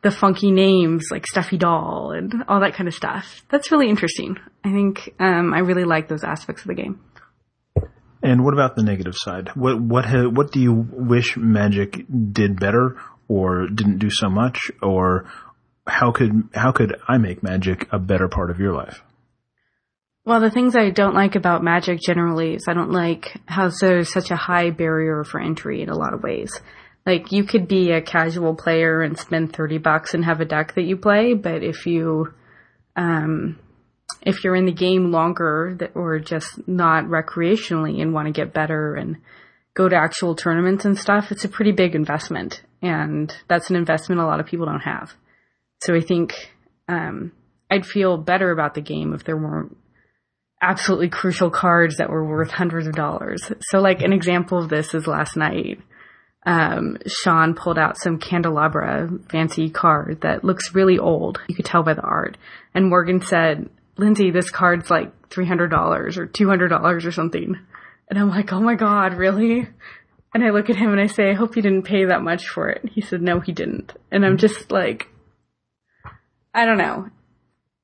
the 0.02 0.10
funky 0.10 0.50
names 0.50 1.06
like 1.10 1.26
Stuffy 1.26 1.56
Doll 1.56 2.12
and 2.12 2.44
all 2.48 2.60
that 2.60 2.74
kind 2.74 2.88
of 2.88 2.94
stuff. 2.94 3.44
That's 3.48 3.70
really 3.70 3.88
interesting. 3.88 4.38
I 4.64 4.72
think 4.72 5.14
um, 5.20 5.54
I 5.54 5.60
really 5.60 5.84
like 5.84 6.08
those 6.08 6.24
aspects 6.24 6.62
of 6.62 6.68
the 6.68 6.74
game. 6.74 7.00
And 8.22 8.44
what 8.44 8.54
about 8.54 8.74
the 8.76 8.82
negative 8.82 9.14
side? 9.16 9.50
What 9.54 9.80
what 9.80 10.04
ha- 10.04 10.28
what 10.28 10.50
do 10.50 10.60
you 10.60 10.72
wish 10.72 11.36
Magic 11.36 12.04
did 12.32 12.58
better, 12.58 12.96
or 13.28 13.68
didn't 13.68 13.98
do 13.98 14.10
so 14.10 14.28
much, 14.28 14.70
or 14.82 15.30
how 15.86 16.12
could 16.12 16.48
how 16.52 16.72
could 16.72 16.96
I 17.06 17.18
make 17.18 17.42
Magic 17.42 17.88
a 17.92 17.98
better 17.98 18.28
part 18.28 18.50
of 18.50 18.58
your 18.58 18.74
life? 18.74 19.02
Well, 20.24 20.40
the 20.40 20.50
things 20.50 20.76
I 20.76 20.90
don't 20.90 21.14
like 21.14 21.36
about 21.36 21.64
Magic 21.64 22.00
generally 22.00 22.54
is 22.54 22.66
I 22.68 22.74
don't 22.74 22.90
like 22.90 23.40
how 23.46 23.70
there's 23.80 24.12
such 24.12 24.30
a 24.30 24.36
high 24.36 24.70
barrier 24.70 25.24
for 25.24 25.40
entry 25.40 25.80
in 25.80 25.88
a 25.88 25.96
lot 25.96 26.12
of 26.12 26.22
ways. 26.22 26.60
Like 27.06 27.32
you 27.32 27.44
could 27.44 27.66
be 27.66 27.92
a 27.92 28.02
casual 28.02 28.54
player 28.54 29.00
and 29.00 29.18
spend 29.18 29.54
30 29.54 29.78
bucks 29.78 30.12
and 30.12 30.22
have 30.26 30.42
a 30.42 30.44
deck 30.44 30.74
that 30.74 30.84
you 30.84 30.98
play, 30.98 31.32
but 31.32 31.62
if 31.62 31.86
you, 31.86 32.34
um, 32.94 33.58
if 34.22 34.42
you're 34.42 34.56
in 34.56 34.66
the 34.66 34.72
game 34.72 35.10
longer 35.10 35.90
or 35.94 36.18
just 36.18 36.66
not 36.66 37.04
recreationally 37.04 38.00
and 38.00 38.12
want 38.12 38.26
to 38.26 38.32
get 38.32 38.54
better 38.54 38.94
and 38.94 39.16
go 39.74 39.88
to 39.88 39.96
actual 39.96 40.34
tournaments 40.34 40.84
and 40.84 40.98
stuff, 40.98 41.30
it's 41.30 41.44
a 41.44 41.48
pretty 41.48 41.72
big 41.72 41.94
investment. 41.94 42.62
And 42.82 43.34
that's 43.48 43.70
an 43.70 43.76
investment 43.76 44.20
a 44.20 44.26
lot 44.26 44.40
of 44.40 44.46
people 44.46 44.66
don't 44.66 44.80
have. 44.80 45.12
So 45.82 45.94
I 45.94 46.00
think, 46.00 46.34
um, 46.88 47.32
I'd 47.70 47.86
feel 47.86 48.16
better 48.16 48.50
about 48.50 48.74
the 48.74 48.80
game 48.80 49.12
if 49.12 49.24
there 49.24 49.36
weren't 49.36 49.76
absolutely 50.60 51.08
crucial 51.08 51.50
cards 51.50 51.98
that 51.98 52.10
were 52.10 52.26
worth 52.26 52.50
hundreds 52.50 52.86
of 52.86 52.94
dollars. 52.94 53.52
So 53.60 53.78
like 53.78 54.00
an 54.02 54.12
example 54.12 54.58
of 54.58 54.68
this 54.68 54.94
is 54.94 55.06
last 55.06 55.36
night. 55.36 55.80
Um, 56.46 56.96
Sean 57.06 57.54
pulled 57.54 57.78
out 57.78 57.98
some 57.98 58.18
candelabra 58.18 59.10
fancy 59.30 59.70
card 59.70 60.20
that 60.22 60.44
looks 60.44 60.74
really 60.74 60.98
old. 60.98 61.40
You 61.46 61.54
could 61.54 61.66
tell 61.66 61.82
by 61.82 61.94
the 61.94 62.02
art. 62.02 62.38
And 62.74 62.88
Morgan 62.88 63.20
said, 63.20 63.68
Lindsay, 63.98 64.30
this 64.30 64.50
card's 64.50 64.90
like 64.90 65.28
$300 65.28 66.16
or 66.16 66.26
$200 66.26 67.04
or 67.04 67.10
something. 67.12 67.56
And 68.08 68.18
I'm 68.18 68.30
like, 68.30 68.52
oh 68.52 68.60
my 68.60 68.74
God, 68.74 69.14
really? 69.14 69.68
And 70.32 70.44
I 70.44 70.50
look 70.50 70.70
at 70.70 70.76
him 70.76 70.92
and 70.92 71.00
I 71.00 71.06
say, 71.06 71.30
I 71.30 71.34
hope 71.34 71.54
he 71.54 71.60
didn't 71.60 71.82
pay 71.82 72.06
that 72.06 72.22
much 72.22 72.48
for 72.48 72.68
it. 72.68 72.88
He 72.92 73.00
said, 73.00 73.22
no, 73.22 73.40
he 73.40 73.52
didn't. 73.52 73.92
And 74.10 74.24
I'm 74.24 74.38
just 74.38 74.70
like, 74.70 75.08
I 76.54 76.64
don't 76.64 76.78
know. 76.78 77.08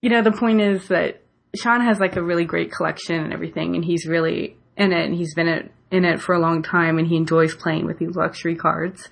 You 0.01 0.11
know, 0.11 0.23
the 0.23 0.33
point 0.33 0.61
is 0.61 0.89
that 0.89 1.23
Sean 1.55 1.81
has 1.81 1.99
like 1.99 2.17
a 2.17 2.23
really 2.23 2.45
great 2.45 2.73
collection 2.73 3.17
and 3.17 3.33
everything, 3.33 3.75
and 3.75 3.85
he's 3.85 4.07
really 4.07 4.57
in 4.77 4.93
it, 4.93 5.07
and 5.07 5.15
he's 5.15 5.35
been 5.35 5.71
in 5.91 6.05
it 6.05 6.21
for 6.21 6.35
a 6.35 6.41
long 6.41 6.63
time, 6.63 6.99
and 6.99 7.07
he 7.07 7.17
enjoys 7.17 7.55
playing 7.55 7.87
with 7.87 7.99
these 7.99 8.17
luxury 8.17 8.57
cards. 8.57 9.09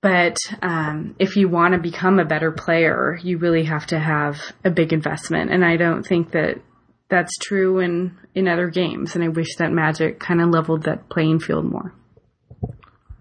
But 0.00 0.36
um, 0.62 1.16
if 1.18 1.36
you 1.36 1.48
want 1.48 1.74
to 1.74 1.80
become 1.80 2.18
a 2.18 2.24
better 2.24 2.52
player, 2.52 3.18
you 3.22 3.38
really 3.38 3.64
have 3.64 3.86
to 3.88 3.98
have 3.98 4.40
a 4.64 4.70
big 4.70 4.92
investment, 4.92 5.50
and 5.50 5.64
I 5.64 5.76
don't 5.76 6.04
think 6.04 6.30
that 6.32 6.60
that's 7.08 7.36
true 7.38 7.80
in 7.80 8.16
in 8.34 8.46
other 8.46 8.68
games. 8.68 9.14
And 9.14 9.24
I 9.24 9.28
wish 9.28 9.56
that 9.56 9.72
Magic 9.72 10.20
kind 10.20 10.40
of 10.40 10.50
leveled 10.50 10.84
that 10.84 11.08
playing 11.08 11.40
field 11.40 11.64
more. 11.64 11.94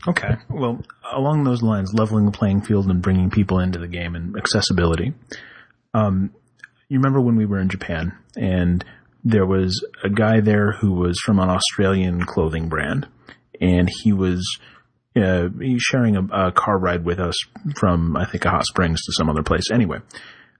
Okay, 0.07 0.35
well, 0.49 0.79
along 1.11 1.43
those 1.43 1.63
lines, 1.63 1.93
leveling 1.93 2.25
the 2.25 2.31
playing 2.31 2.61
field 2.61 2.89
and 2.89 3.01
bringing 3.01 3.29
people 3.29 3.59
into 3.59 3.79
the 3.79 3.87
game 3.87 4.15
and 4.15 4.37
accessibility. 4.37 5.13
Um, 5.93 6.31
you 6.87 6.99
remember 6.99 7.19
when 7.19 7.35
we 7.35 7.45
were 7.45 7.59
in 7.59 7.69
Japan 7.69 8.17
and 8.35 8.85
there 9.23 9.45
was 9.45 9.83
a 10.03 10.09
guy 10.09 10.39
there 10.39 10.71
who 10.71 10.93
was 10.93 11.19
from 11.19 11.39
an 11.39 11.49
Australian 11.49 12.25
clothing 12.25 12.69
brand 12.69 13.07
and 13.59 13.89
he 14.03 14.13
was 14.13 14.59
uh, 15.21 15.49
sharing 15.77 16.15
a, 16.15 16.47
a, 16.47 16.51
car 16.51 16.77
ride 16.77 17.05
with 17.05 17.19
us 17.19 17.35
from 17.79 18.15
I 18.15 18.25
think 18.25 18.45
a 18.45 18.49
hot 18.49 18.65
springs 18.65 19.01
to 19.03 19.13
some 19.13 19.29
other 19.29 19.43
place 19.43 19.71
anyway. 19.71 19.99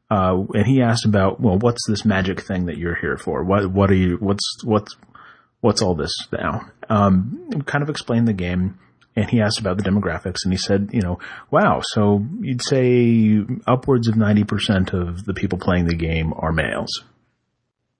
Uh, 0.10 0.44
and 0.54 0.66
he 0.66 0.82
asked 0.82 1.06
about, 1.06 1.42
well, 1.42 1.58
what's 1.58 1.86
this 1.88 2.06
magic 2.06 2.42
thing 2.42 2.68
that 2.68 2.78
you're 2.78 2.96
here 2.96 3.18
for? 3.18 3.44
What, 3.44 3.70
what 3.72 3.92
are 3.92 3.96
you, 3.96 4.18
what's, 4.20 4.64
what's, 4.64 4.96
what's 5.60 5.82
all 5.82 5.96
this 5.96 6.14
now? 6.32 6.62
Um, 6.90 7.50
kind 7.66 7.84
of 7.84 7.90
explained 7.90 8.28
the 8.28 8.34
game 8.34 8.80
and 9.18 9.30
he 9.30 9.42
asked 9.42 9.60
about 9.60 9.78
the 9.78 9.84
demographics 9.84 10.44
and 10.44 10.54
he 10.54 10.58
said, 10.58 10.92
you 10.94 11.02
know, 11.02 11.20
wow, 11.52 11.82
so 11.84 12.24
you'd 12.40 12.62
say 12.62 13.44
upwards 13.66 14.08
of 14.08 14.16
90% 14.16 14.94
of 14.94 15.26
the 15.26 15.34
people 15.34 15.58
playing 15.58 15.88
the 15.88 15.96
game 15.96 16.34
are 16.38 16.54
males. 16.54 17.04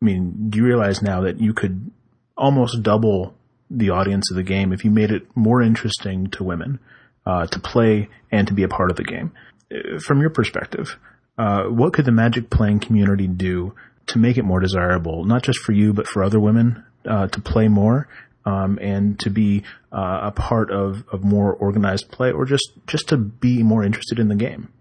I 0.02 0.06
mean, 0.06 0.50
do 0.50 0.60
you 0.60 0.66
realize 0.66 1.02
now 1.02 1.22
that 1.22 1.42
you 1.42 1.54
could 1.54 1.92
almost 2.38 2.84
double 2.84 3.34
the 3.70 3.90
audience 3.90 4.32
of 4.32 4.38
the 4.38 4.44
game 4.44 4.72
if 4.72 4.84
you 4.86 4.92
made 4.92 5.12
it 5.12 5.24
more 5.36 5.62
interesting 5.62 6.28
to 6.32 6.44
women 6.44 6.80
uh, 7.26 7.46
to 7.48 7.60
play 7.60 8.10
and 8.32 8.48
to 8.48 8.54
be 8.54 8.64
a 8.64 8.68
part 8.68 8.90
of 8.90 8.98
the 8.98 9.04
game? 9.04 9.32
Uh, 9.72 10.00
from 10.00 10.22
your 10.22 10.30
perspective, 10.30 10.98
uh, 11.38 11.64
what 11.64 11.94
could 11.94 12.06
the 12.06 12.12
Magic 12.12 12.50
playing 12.50 12.80
community 12.80 13.28
do 13.28 13.74
to 14.08 14.18
make 14.18 14.38
it 14.38 14.44
more 14.44 14.60
desirable, 14.60 15.26
not 15.26 15.44
just 15.44 15.60
for 15.60 15.74
you, 15.74 15.94
but 15.94 16.08
for 16.08 16.24
other 16.24 16.40
women 16.40 16.84
uh, 17.06 17.28
to 17.28 17.42
play 17.42 17.68
more 17.68 18.08
um, 18.46 18.80
and 18.82 19.20
to 19.20 19.30
be 19.30 19.64
uh, 19.92 20.22
a 20.24 20.32
part 20.32 20.72
of, 20.72 21.04
of 21.12 21.24
more 21.24 21.54
organized 21.54 22.10
play 22.10 22.32
or 22.32 22.46
just, 22.46 22.72
just 22.88 23.10
to 23.10 23.18
be 23.18 23.62
more 23.62 23.84
interested 23.84 24.20
in 24.20 24.30
the 24.30 24.36
game? 24.36 24.72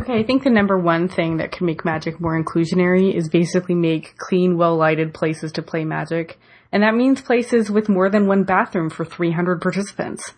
Okay, 0.00 0.18
I 0.18 0.22
think 0.22 0.42
the 0.42 0.50
number 0.50 0.78
one 0.78 1.08
thing 1.08 1.36
that 1.36 1.52
can 1.52 1.66
make 1.66 1.84
Magic 1.84 2.18
more 2.18 2.40
inclusionary 2.40 3.14
is 3.14 3.28
basically 3.28 3.74
make 3.74 4.16
clean, 4.16 4.56
well 4.56 4.76
lighted 4.76 5.12
places 5.12 5.52
to 5.52 5.62
play 5.62 5.84
Magic. 5.84 6.38
And 6.72 6.82
that 6.82 6.94
means 6.94 7.20
places 7.20 7.70
with 7.70 7.90
more 7.90 8.08
than 8.08 8.26
one 8.26 8.44
bathroom 8.44 8.88
for 8.88 9.04
300 9.04 9.60
participants. 9.60 10.32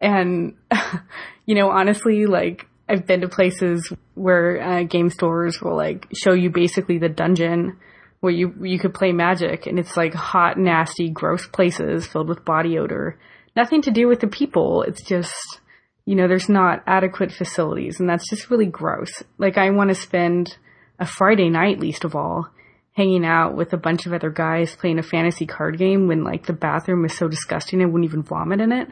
And, 0.00 0.56
you 1.46 1.54
know, 1.54 1.70
honestly, 1.70 2.26
like, 2.26 2.66
I've 2.88 3.06
been 3.06 3.20
to 3.20 3.28
places 3.28 3.92
where 4.14 4.60
uh, 4.60 4.82
game 4.82 5.10
stores 5.10 5.60
will 5.60 5.76
like 5.76 6.08
show 6.14 6.32
you 6.32 6.50
basically 6.50 6.98
the 6.98 7.08
dungeon 7.08 7.78
where 8.20 8.32
you 8.32 8.52
you 8.62 8.78
could 8.78 8.94
play 8.94 9.12
magic 9.12 9.66
and 9.66 9.78
it's 9.78 9.96
like 9.96 10.14
hot, 10.14 10.58
nasty, 10.58 11.10
gross 11.10 11.46
places 11.46 12.06
filled 12.06 12.28
with 12.28 12.44
body 12.44 12.78
odor. 12.78 13.18
Nothing 13.54 13.82
to 13.82 13.90
do 13.90 14.08
with 14.08 14.20
the 14.20 14.26
people. 14.26 14.82
It's 14.82 15.02
just 15.02 15.60
you 16.08 16.14
know, 16.14 16.26
there's 16.26 16.48
not 16.48 16.82
adequate 16.86 17.30
facilities 17.30 18.00
and 18.00 18.08
that's 18.08 18.30
just 18.30 18.48
really 18.48 18.64
gross. 18.64 19.22
Like 19.36 19.58
I 19.58 19.68
want 19.68 19.90
to 19.90 19.94
spend 19.94 20.56
a 20.98 21.04
Friday 21.04 21.50
night 21.50 21.80
least 21.80 22.02
of 22.02 22.16
all 22.16 22.48
hanging 22.92 23.26
out 23.26 23.54
with 23.54 23.74
a 23.74 23.76
bunch 23.76 24.06
of 24.06 24.14
other 24.14 24.30
guys 24.30 24.74
playing 24.74 24.98
a 24.98 25.02
fantasy 25.02 25.44
card 25.44 25.76
game 25.76 26.08
when 26.08 26.24
like 26.24 26.46
the 26.46 26.54
bathroom 26.54 27.04
is 27.04 27.14
so 27.14 27.28
disgusting 27.28 27.82
I 27.82 27.84
wouldn't 27.84 28.06
even 28.06 28.22
vomit 28.22 28.62
in 28.62 28.72
it. 28.72 28.88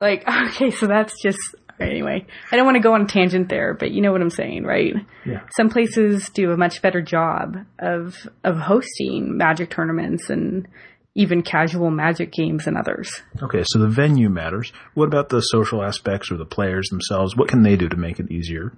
Like, 0.00 0.26
okay, 0.46 0.70
so 0.70 0.86
that's 0.86 1.12
just 1.22 1.38
anyway. 1.78 2.26
I 2.50 2.56
don't 2.56 2.64
want 2.64 2.76
to 2.76 2.82
go 2.82 2.94
on 2.94 3.02
a 3.02 3.06
tangent 3.06 3.50
there, 3.50 3.74
but 3.74 3.90
you 3.90 4.00
know 4.00 4.10
what 4.10 4.22
I'm 4.22 4.30
saying, 4.30 4.64
right? 4.64 4.94
Yeah. 5.26 5.42
Some 5.54 5.68
places 5.68 6.30
do 6.30 6.52
a 6.52 6.56
much 6.56 6.80
better 6.80 7.02
job 7.02 7.58
of 7.78 8.16
of 8.44 8.56
hosting 8.56 9.36
magic 9.36 9.68
tournaments 9.68 10.30
and 10.30 10.66
even 11.14 11.42
casual 11.42 11.90
magic 11.90 12.32
games 12.32 12.66
and 12.66 12.76
others. 12.76 13.22
Okay, 13.42 13.62
so 13.66 13.78
the 13.78 13.88
venue 13.88 14.28
matters. 14.28 14.72
What 14.94 15.06
about 15.06 15.28
the 15.28 15.40
social 15.40 15.82
aspects 15.82 16.30
or 16.30 16.36
the 16.36 16.44
players 16.44 16.88
themselves? 16.88 17.36
What 17.36 17.48
can 17.48 17.62
they 17.62 17.76
do 17.76 17.88
to 17.88 17.96
make 17.96 18.20
it 18.20 18.30
easier? 18.30 18.72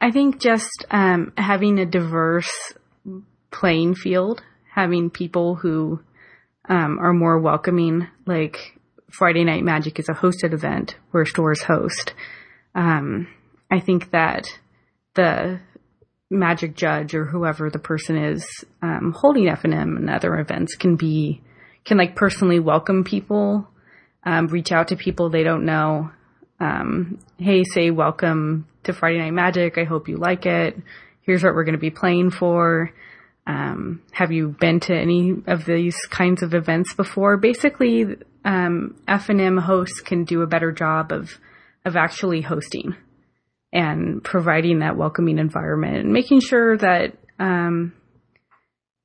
I 0.00 0.10
think 0.10 0.40
just 0.40 0.84
um, 0.90 1.32
having 1.36 1.78
a 1.78 1.86
diverse 1.86 2.50
playing 3.50 3.94
field, 3.94 4.42
having 4.74 5.10
people 5.10 5.54
who 5.54 6.00
um, 6.68 6.98
are 6.98 7.12
more 7.12 7.38
welcoming, 7.38 8.08
like 8.26 8.78
Friday 9.10 9.44
Night 9.44 9.62
Magic 9.62 9.98
is 9.98 10.08
a 10.08 10.14
hosted 10.14 10.52
event 10.54 10.96
where 11.10 11.26
stores 11.26 11.62
host. 11.62 12.14
Um, 12.74 13.28
I 13.70 13.80
think 13.80 14.10
that 14.10 14.46
the 15.14 15.60
magic 16.32 16.74
judge 16.74 17.14
or 17.14 17.24
whoever 17.24 17.70
the 17.70 17.78
person 17.78 18.16
is 18.16 18.44
um, 18.80 19.14
holding 19.16 19.44
FNM 19.44 19.96
and 19.96 20.10
other 20.10 20.38
events 20.38 20.74
can 20.74 20.96
be 20.96 21.40
can 21.84 21.98
like 21.98 22.14
personally 22.14 22.60
welcome 22.60 23.04
people, 23.04 23.68
um, 24.24 24.46
reach 24.46 24.70
out 24.72 24.88
to 24.88 24.96
people 24.96 25.30
they 25.30 25.42
don't 25.42 25.64
know. 25.64 26.10
Um, 26.60 27.18
hey, 27.38 27.64
say 27.64 27.90
welcome 27.90 28.68
to 28.84 28.92
Friday 28.92 29.18
Night 29.18 29.32
Magic. 29.32 29.78
I 29.78 29.84
hope 29.84 30.08
you 30.08 30.16
like 30.16 30.46
it. 30.46 30.80
Here's 31.22 31.42
what 31.42 31.54
we're 31.54 31.64
going 31.64 31.74
to 31.74 31.80
be 31.80 31.90
playing 31.90 32.30
for. 32.30 32.92
Um, 33.46 34.00
have 34.12 34.30
you 34.30 34.48
been 34.48 34.78
to 34.80 34.94
any 34.94 35.34
of 35.46 35.64
these 35.64 35.96
kinds 36.08 36.42
of 36.42 36.54
events 36.54 36.94
before? 36.94 37.36
Basically, 37.36 38.16
um, 38.44 38.96
FNM 39.08 39.60
hosts 39.60 40.00
can 40.00 40.24
do 40.24 40.42
a 40.42 40.46
better 40.46 40.72
job 40.72 41.12
of 41.12 41.38
of 41.84 41.96
actually 41.96 42.42
hosting 42.42 42.94
and 43.72 44.22
providing 44.22 44.80
that 44.80 44.96
welcoming 44.96 45.38
environment 45.38 45.96
and 45.96 46.12
making 46.12 46.40
sure 46.40 46.76
that 46.76 47.16
um, 47.38 47.92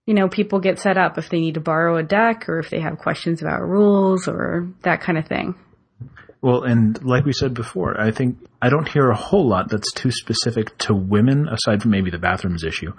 you 0.06 0.14
know 0.14 0.28
people 0.28 0.60
get 0.60 0.80
set 0.80 0.98
up 0.98 1.18
if 1.18 1.30
they 1.30 1.40
need 1.40 1.56
to 1.56 1.62
borrow 1.62 1.98
a 1.98 2.04
deck 2.04 2.50
or 2.50 2.60
if 2.60 2.70
they 2.70 2.80
have 2.80 2.98
questions 2.98 3.42
about 3.42 3.62
rules 3.62 4.28
or 4.28 4.70
that 4.84 5.02
kind 5.02 5.18
of 5.18 5.28
thing. 5.28 5.56
Well, 6.40 6.64
and 6.64 7.04
like 7.04 7.26
we 7.26 7.34
said 7.34 7.56
before, 7.56 8.00
I 8.00 8.12
think 8.12 8.38
I 8.62 8.70
don't 8.70 8.88
hear 8.88 9.10
a 9.10 9.16
whole 9.16 9.48
lot 9.48 9.70
that's 9.70 9.92
too 9.94 10.12
specific 10.12 10.78
to 10.80 10.94
women, 10.94 11.48
aside 11.48 11.82
from 11.82 11.92
maybe 11.92 12.12
the 12.12 12.20
bathrooms 12.20 12.64
issue 12.64 12.94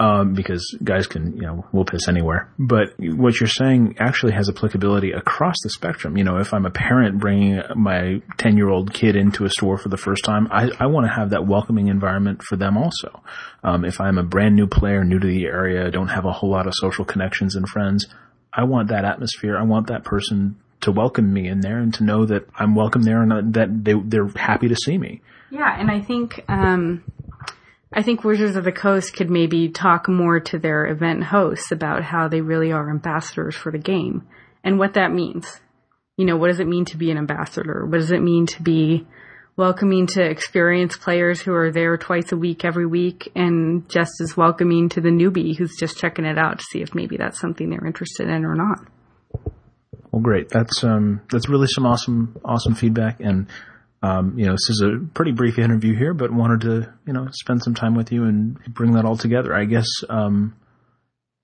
um, 0.00 0.34
because 0.34 0.76
guys 0.82 1.06
can, 1.06 1.34
you 1.34 1.42
know, 1.42 1.66
will 1.72 1.84
piss 1.84 2.06
anywhere. 2.06 2.52
But 2.58 2.94
what 2.98 3.40
you're 3.40 3.48
saying 3.48 3.96
actually 3.98 4.32
has 4.32 4.48
applicability 4.48 5.10
across 5.10 5.56
the 5.62 5.70
spectrum. 5.70 6.16
You 6.16 6.24
know, 6.24 6.38
if 6.38 6.54
I'm 6.54 6.66
a 6.66 6.70
parent 6.70 7.18
bringing 7.18 7.60
my 7.74 8.22
10 8.38 8.56
year 8.56 8.68
old 8.68 8.94
kid 8.94 9.16
into 9.16 9.44
a 9.44 9.50
store 9.50 9.76
for 9.76 9.88
the 9.88 9.96
first 9.96 10.24
time, 10.24 10.46
I, 10.52 10.70
I 10.78 10.86
want 10.86 11.06
to 11.06 11.12
have 11.12 11.30
that 11.30 11.46
welcoming 11.46 11.88
environment 11.88 12.42
for 12.42 12.56
them 12.56 12.76
also. 12.76 13.22
Um, 13.64 13.84
if 13.84 14.00
I'm 14.00 14.18
a 14.18 14.22
brand 14.22 14.54
new 14.54 14.68
player, 14.68 15.04
new 15.04 15.18
to 15.18 15.26
the 15.26 15.46
area, 15.46 15.90
don't 15.90 16.08
have 16.08 16.24
a 16.24 16.32
whole 16.32 16.50
lot 16.50 16.68
of 16.68 16.74
social 16.76 17.04
connections 17.04 17.56
and 17.56 17.68
friends, 17.68 18.06
I 18.52 18.64
want 18.64 18.88
that 18.88 19.04
atmosphere. 19.04 19.58
I 19.58 19.62
want 19.62 19.88
that 19.88 20.04
person 20.04 20.56
to 20.80 20.92
welcome 20.92 21.32
me 21.32 21.48
in 21.48 21.60
there 21.60 21.78
and 21.78 21.92
to 21.94 22.04
know 22.04 22.24
that 22.24 22.48
I'm 22.54 22.76
welcome 22.76 23.02
there 23.02 23.20
and 23.20 23.54
that 23.54 23.84
they, 23.84 23.94
they're 23.94 24.28
happy 24.28 24.68
to 24.68 24.76
see 24.76 24.96
me. 24.96 25.22
Yeah. 25.50 25.74
And 25.76 25.90
I 25.90 26.00
think, 26.00 26.44
um, 26.48 27.02
I 27.92 28.02
think 28.02 28.22
Wizards 28.22 28.56
of 28.56 28.64
the 28.64 28.72
Coast 28.72 29.14
could 29.14 29.30
maybe 29.30 29.70
talk 29.70 30.08
more 30.08 30.40
to 30.40 30.58
their 30.58 30.86
event 30.86 31.24
hosts 31.24 31.72
about 31.72 32.04
how 32.04 32.28
they 32.28 32.40
really 32.40 32.70
are 32.70 32.90
ambassadors 32.90 33.56
for 33.56 33.72
the 33.72 33.78
game 33.78 34.26
and 34.62 34.78
what 34.78 34.94
that 34.94 35.12
means. 35.12 35.60
You 36.16 36.26
know, 36.26 36.36
what 36.36 36.48
does 36.48 36.60
it 36.60 36.66
mean 36.66 36.84
to 36.86 36.96
be 36.96 37.10
an 37.10 37.16
ambassador? 37.16 37.86
What 37.86 37.98
does 37.98 38.10
it 38.10 38.20
mean 38.20 38.46
to 38.46 38.62
be 38.62 39.06
welcoming 39.56 40.06
to 40.06 40.22
experienced 40.22 41.00
players 41.00 41.40
who 41.40 41.52
are 41.54 41.72
there 41.72 41.96
twice 41.96 42.30
a 42.30 42.36
week 42.36 42.64
every 42.64 42.86
week 42.86 43.30
and 43.34 43.88
just 43.88 44.20
as 44.20 44.36
welcoming 44.36 44.88
to 44.90 45.00
the 45.00 45.08
newbie 45.08 45.56
who's 45.56 45.76
just 45.76 45.98
checking 45.98 46.24
it 46.24 46.38
out 46.38 46.58
to 46.58 46.64
see 46.64 46.80
if 46.80 46.94
maybe 46.94 47.16
that's 47.16 47.40
something 47.40 47.70
they're 47.70 47.86
interested 47.86 48.28
in 48.28 48.44
or 48.44 48.54
not. 48.54 48.86
Well, 50.12 50.22
great. 50.22 50.48
That's 50.48 50.84
um, 50.84 51.22
that's 51.30 51.48
really 51.48 51.66
some 51.66 51.86
awesome, 51.86 52.38
awesome 52.44 52.74
feedback, 52.74 53.20
and 53.20 53.46
um, 54.02 54.38
you 54.38 54.46
know, 54.46 54.52
this 54.52 54.70
is 54.70 54.82
a 54.82 55.04
pretty 55.12 55.32
brief 55.32 55.58
interview 55.58 55.96
here, 55.96 56.14
but 56.14 56.32
wanted 56.32 56.60
to, 56.62 56.94
you 57.06 57.12
know, 57.12 57.28
spend 57.32 57.62
some 57.62 57.74
time 57.74 57.94
with 57.94 58.12
you 58.12 58.24
and 58.24 58.56
bring 58.68 58.92
that 58.92 59.04
all 59.04 59.16
together. 59.16 59.54
I 59.54 59.64
guess, 59.64 59.88
um, 60.08 60.54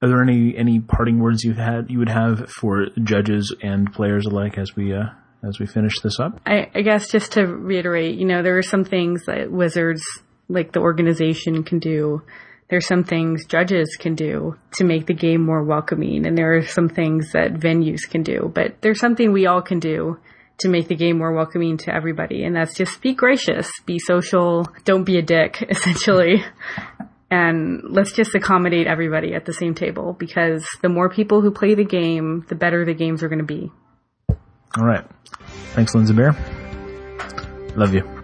are 0.01 0.09
there 0.09 0.23
any, 0.23 0.57
any 0.57 0.81
parting 0.81 1.19
words 1.19 1.43
you 1.43 1.55
had, 1.55 1.91
you 1.91 1.99
would 1.99 2.09
have 2.09 2.49
for 2.51 2.87
judges 3.03 3.55
and 3.63 3.93
players 3.93 4.27
alike 4.27 4.57
as 4.57 4.77
we, 4.77 4.95
uh, 4.95 5.07
as 5.47 5.59
we 5.59 5.67
finish 5.67 5.99
this 6.01 6.21
up? 6.21 6.41
I, 6.47 6.71
I 6.75 6.83
guess 6.83 7.11
just 7.11 7.33
to 7.33 7.47
reiterate, 7.47 8.17
you 8.17 8.27
know, 8.27 8.43
there 8.43 8.57
are 8.59 8.63
some 8.63 8.85
things 8.85 9.27
that 9.27 9.51
Wizards, 9.51 10.03
like 10.49 10.73
the 10.73 10.81
organization 10.81 11.65
can 11.65 11.81
do. 11.81 12.23
There's 12.69 12.87
some 12.87 13.05
things 13.05 13.47
judges 13.47 13.97
can 13.99 14.15
do 14.15 14.57
to 14.77 14.85
make 14.85 15.07
the 15.07 15.15
game 15.15 15.45
more 15.45 15.63
welcoming, 15.63 16.25
and 16.27 16.37
there 16.37 16.57
are 16.57 16.67
some 16.67 16.89
things 16.89 17.33
that 17.33 17.55
venues 17.55 18.09
can 18.09 18.23
do. 18.23 18.51
But 18.55 18.81
there's 18.81 19.01
something 19.01 19.33
we 19.33 19.47
all 19.47 19.61
can 19.61 19.81
do 19.81 20.19
to 20.59 20.69
make 20.69 20.89
the 20.89 20.95
game 20.95 21.19
more 21.19 21.33
welcoming 21.33 21.77
to 21.79 21.95
everybody. 21.95 22.45
And 22.45 22.55
that's 22.55 22.75
just 22.77 23.01
be 23.01 23.15
gracious, 23.15 23.69
be 23.87 23.99
social, 23.99 24.67
don't 24.85 25.05
be 25.05 25.19
a 25.19 25.23
dick, 25.23 25.65
essentially. 25.69 26.45
and 27.31 27.83
let's 27.89 28.13
just 28.13 28.35
accommodate 28.35 28.87
everybody 28.87 29.35
at 29.35 29.45
the 29.45 29.53
same 29.53 29.75
table 29.75 30.15
because 30.19 30.67
the 30.83 30.89
more 30.89 31.09
people 31.09 31.41
who 31.41 31.51
play 31.51 31.75
the 31.75 31.85
game, 31.85 32.45
the 32.49 32.55
better 32.55 32.85
the 32.85 32.95
games 32.95 33.23
are 33.23 33.29
going 33.29 33.41
to 33.41 33.45
be. 33.45 33.71
All 34.77 34.87
right. 34.87 35.05
Thanks, 35.75 35.95
Lindsay 35.95 36.15
Bear. 36.15 36.33
Love 37.77 37.95
you. 37.95 38.24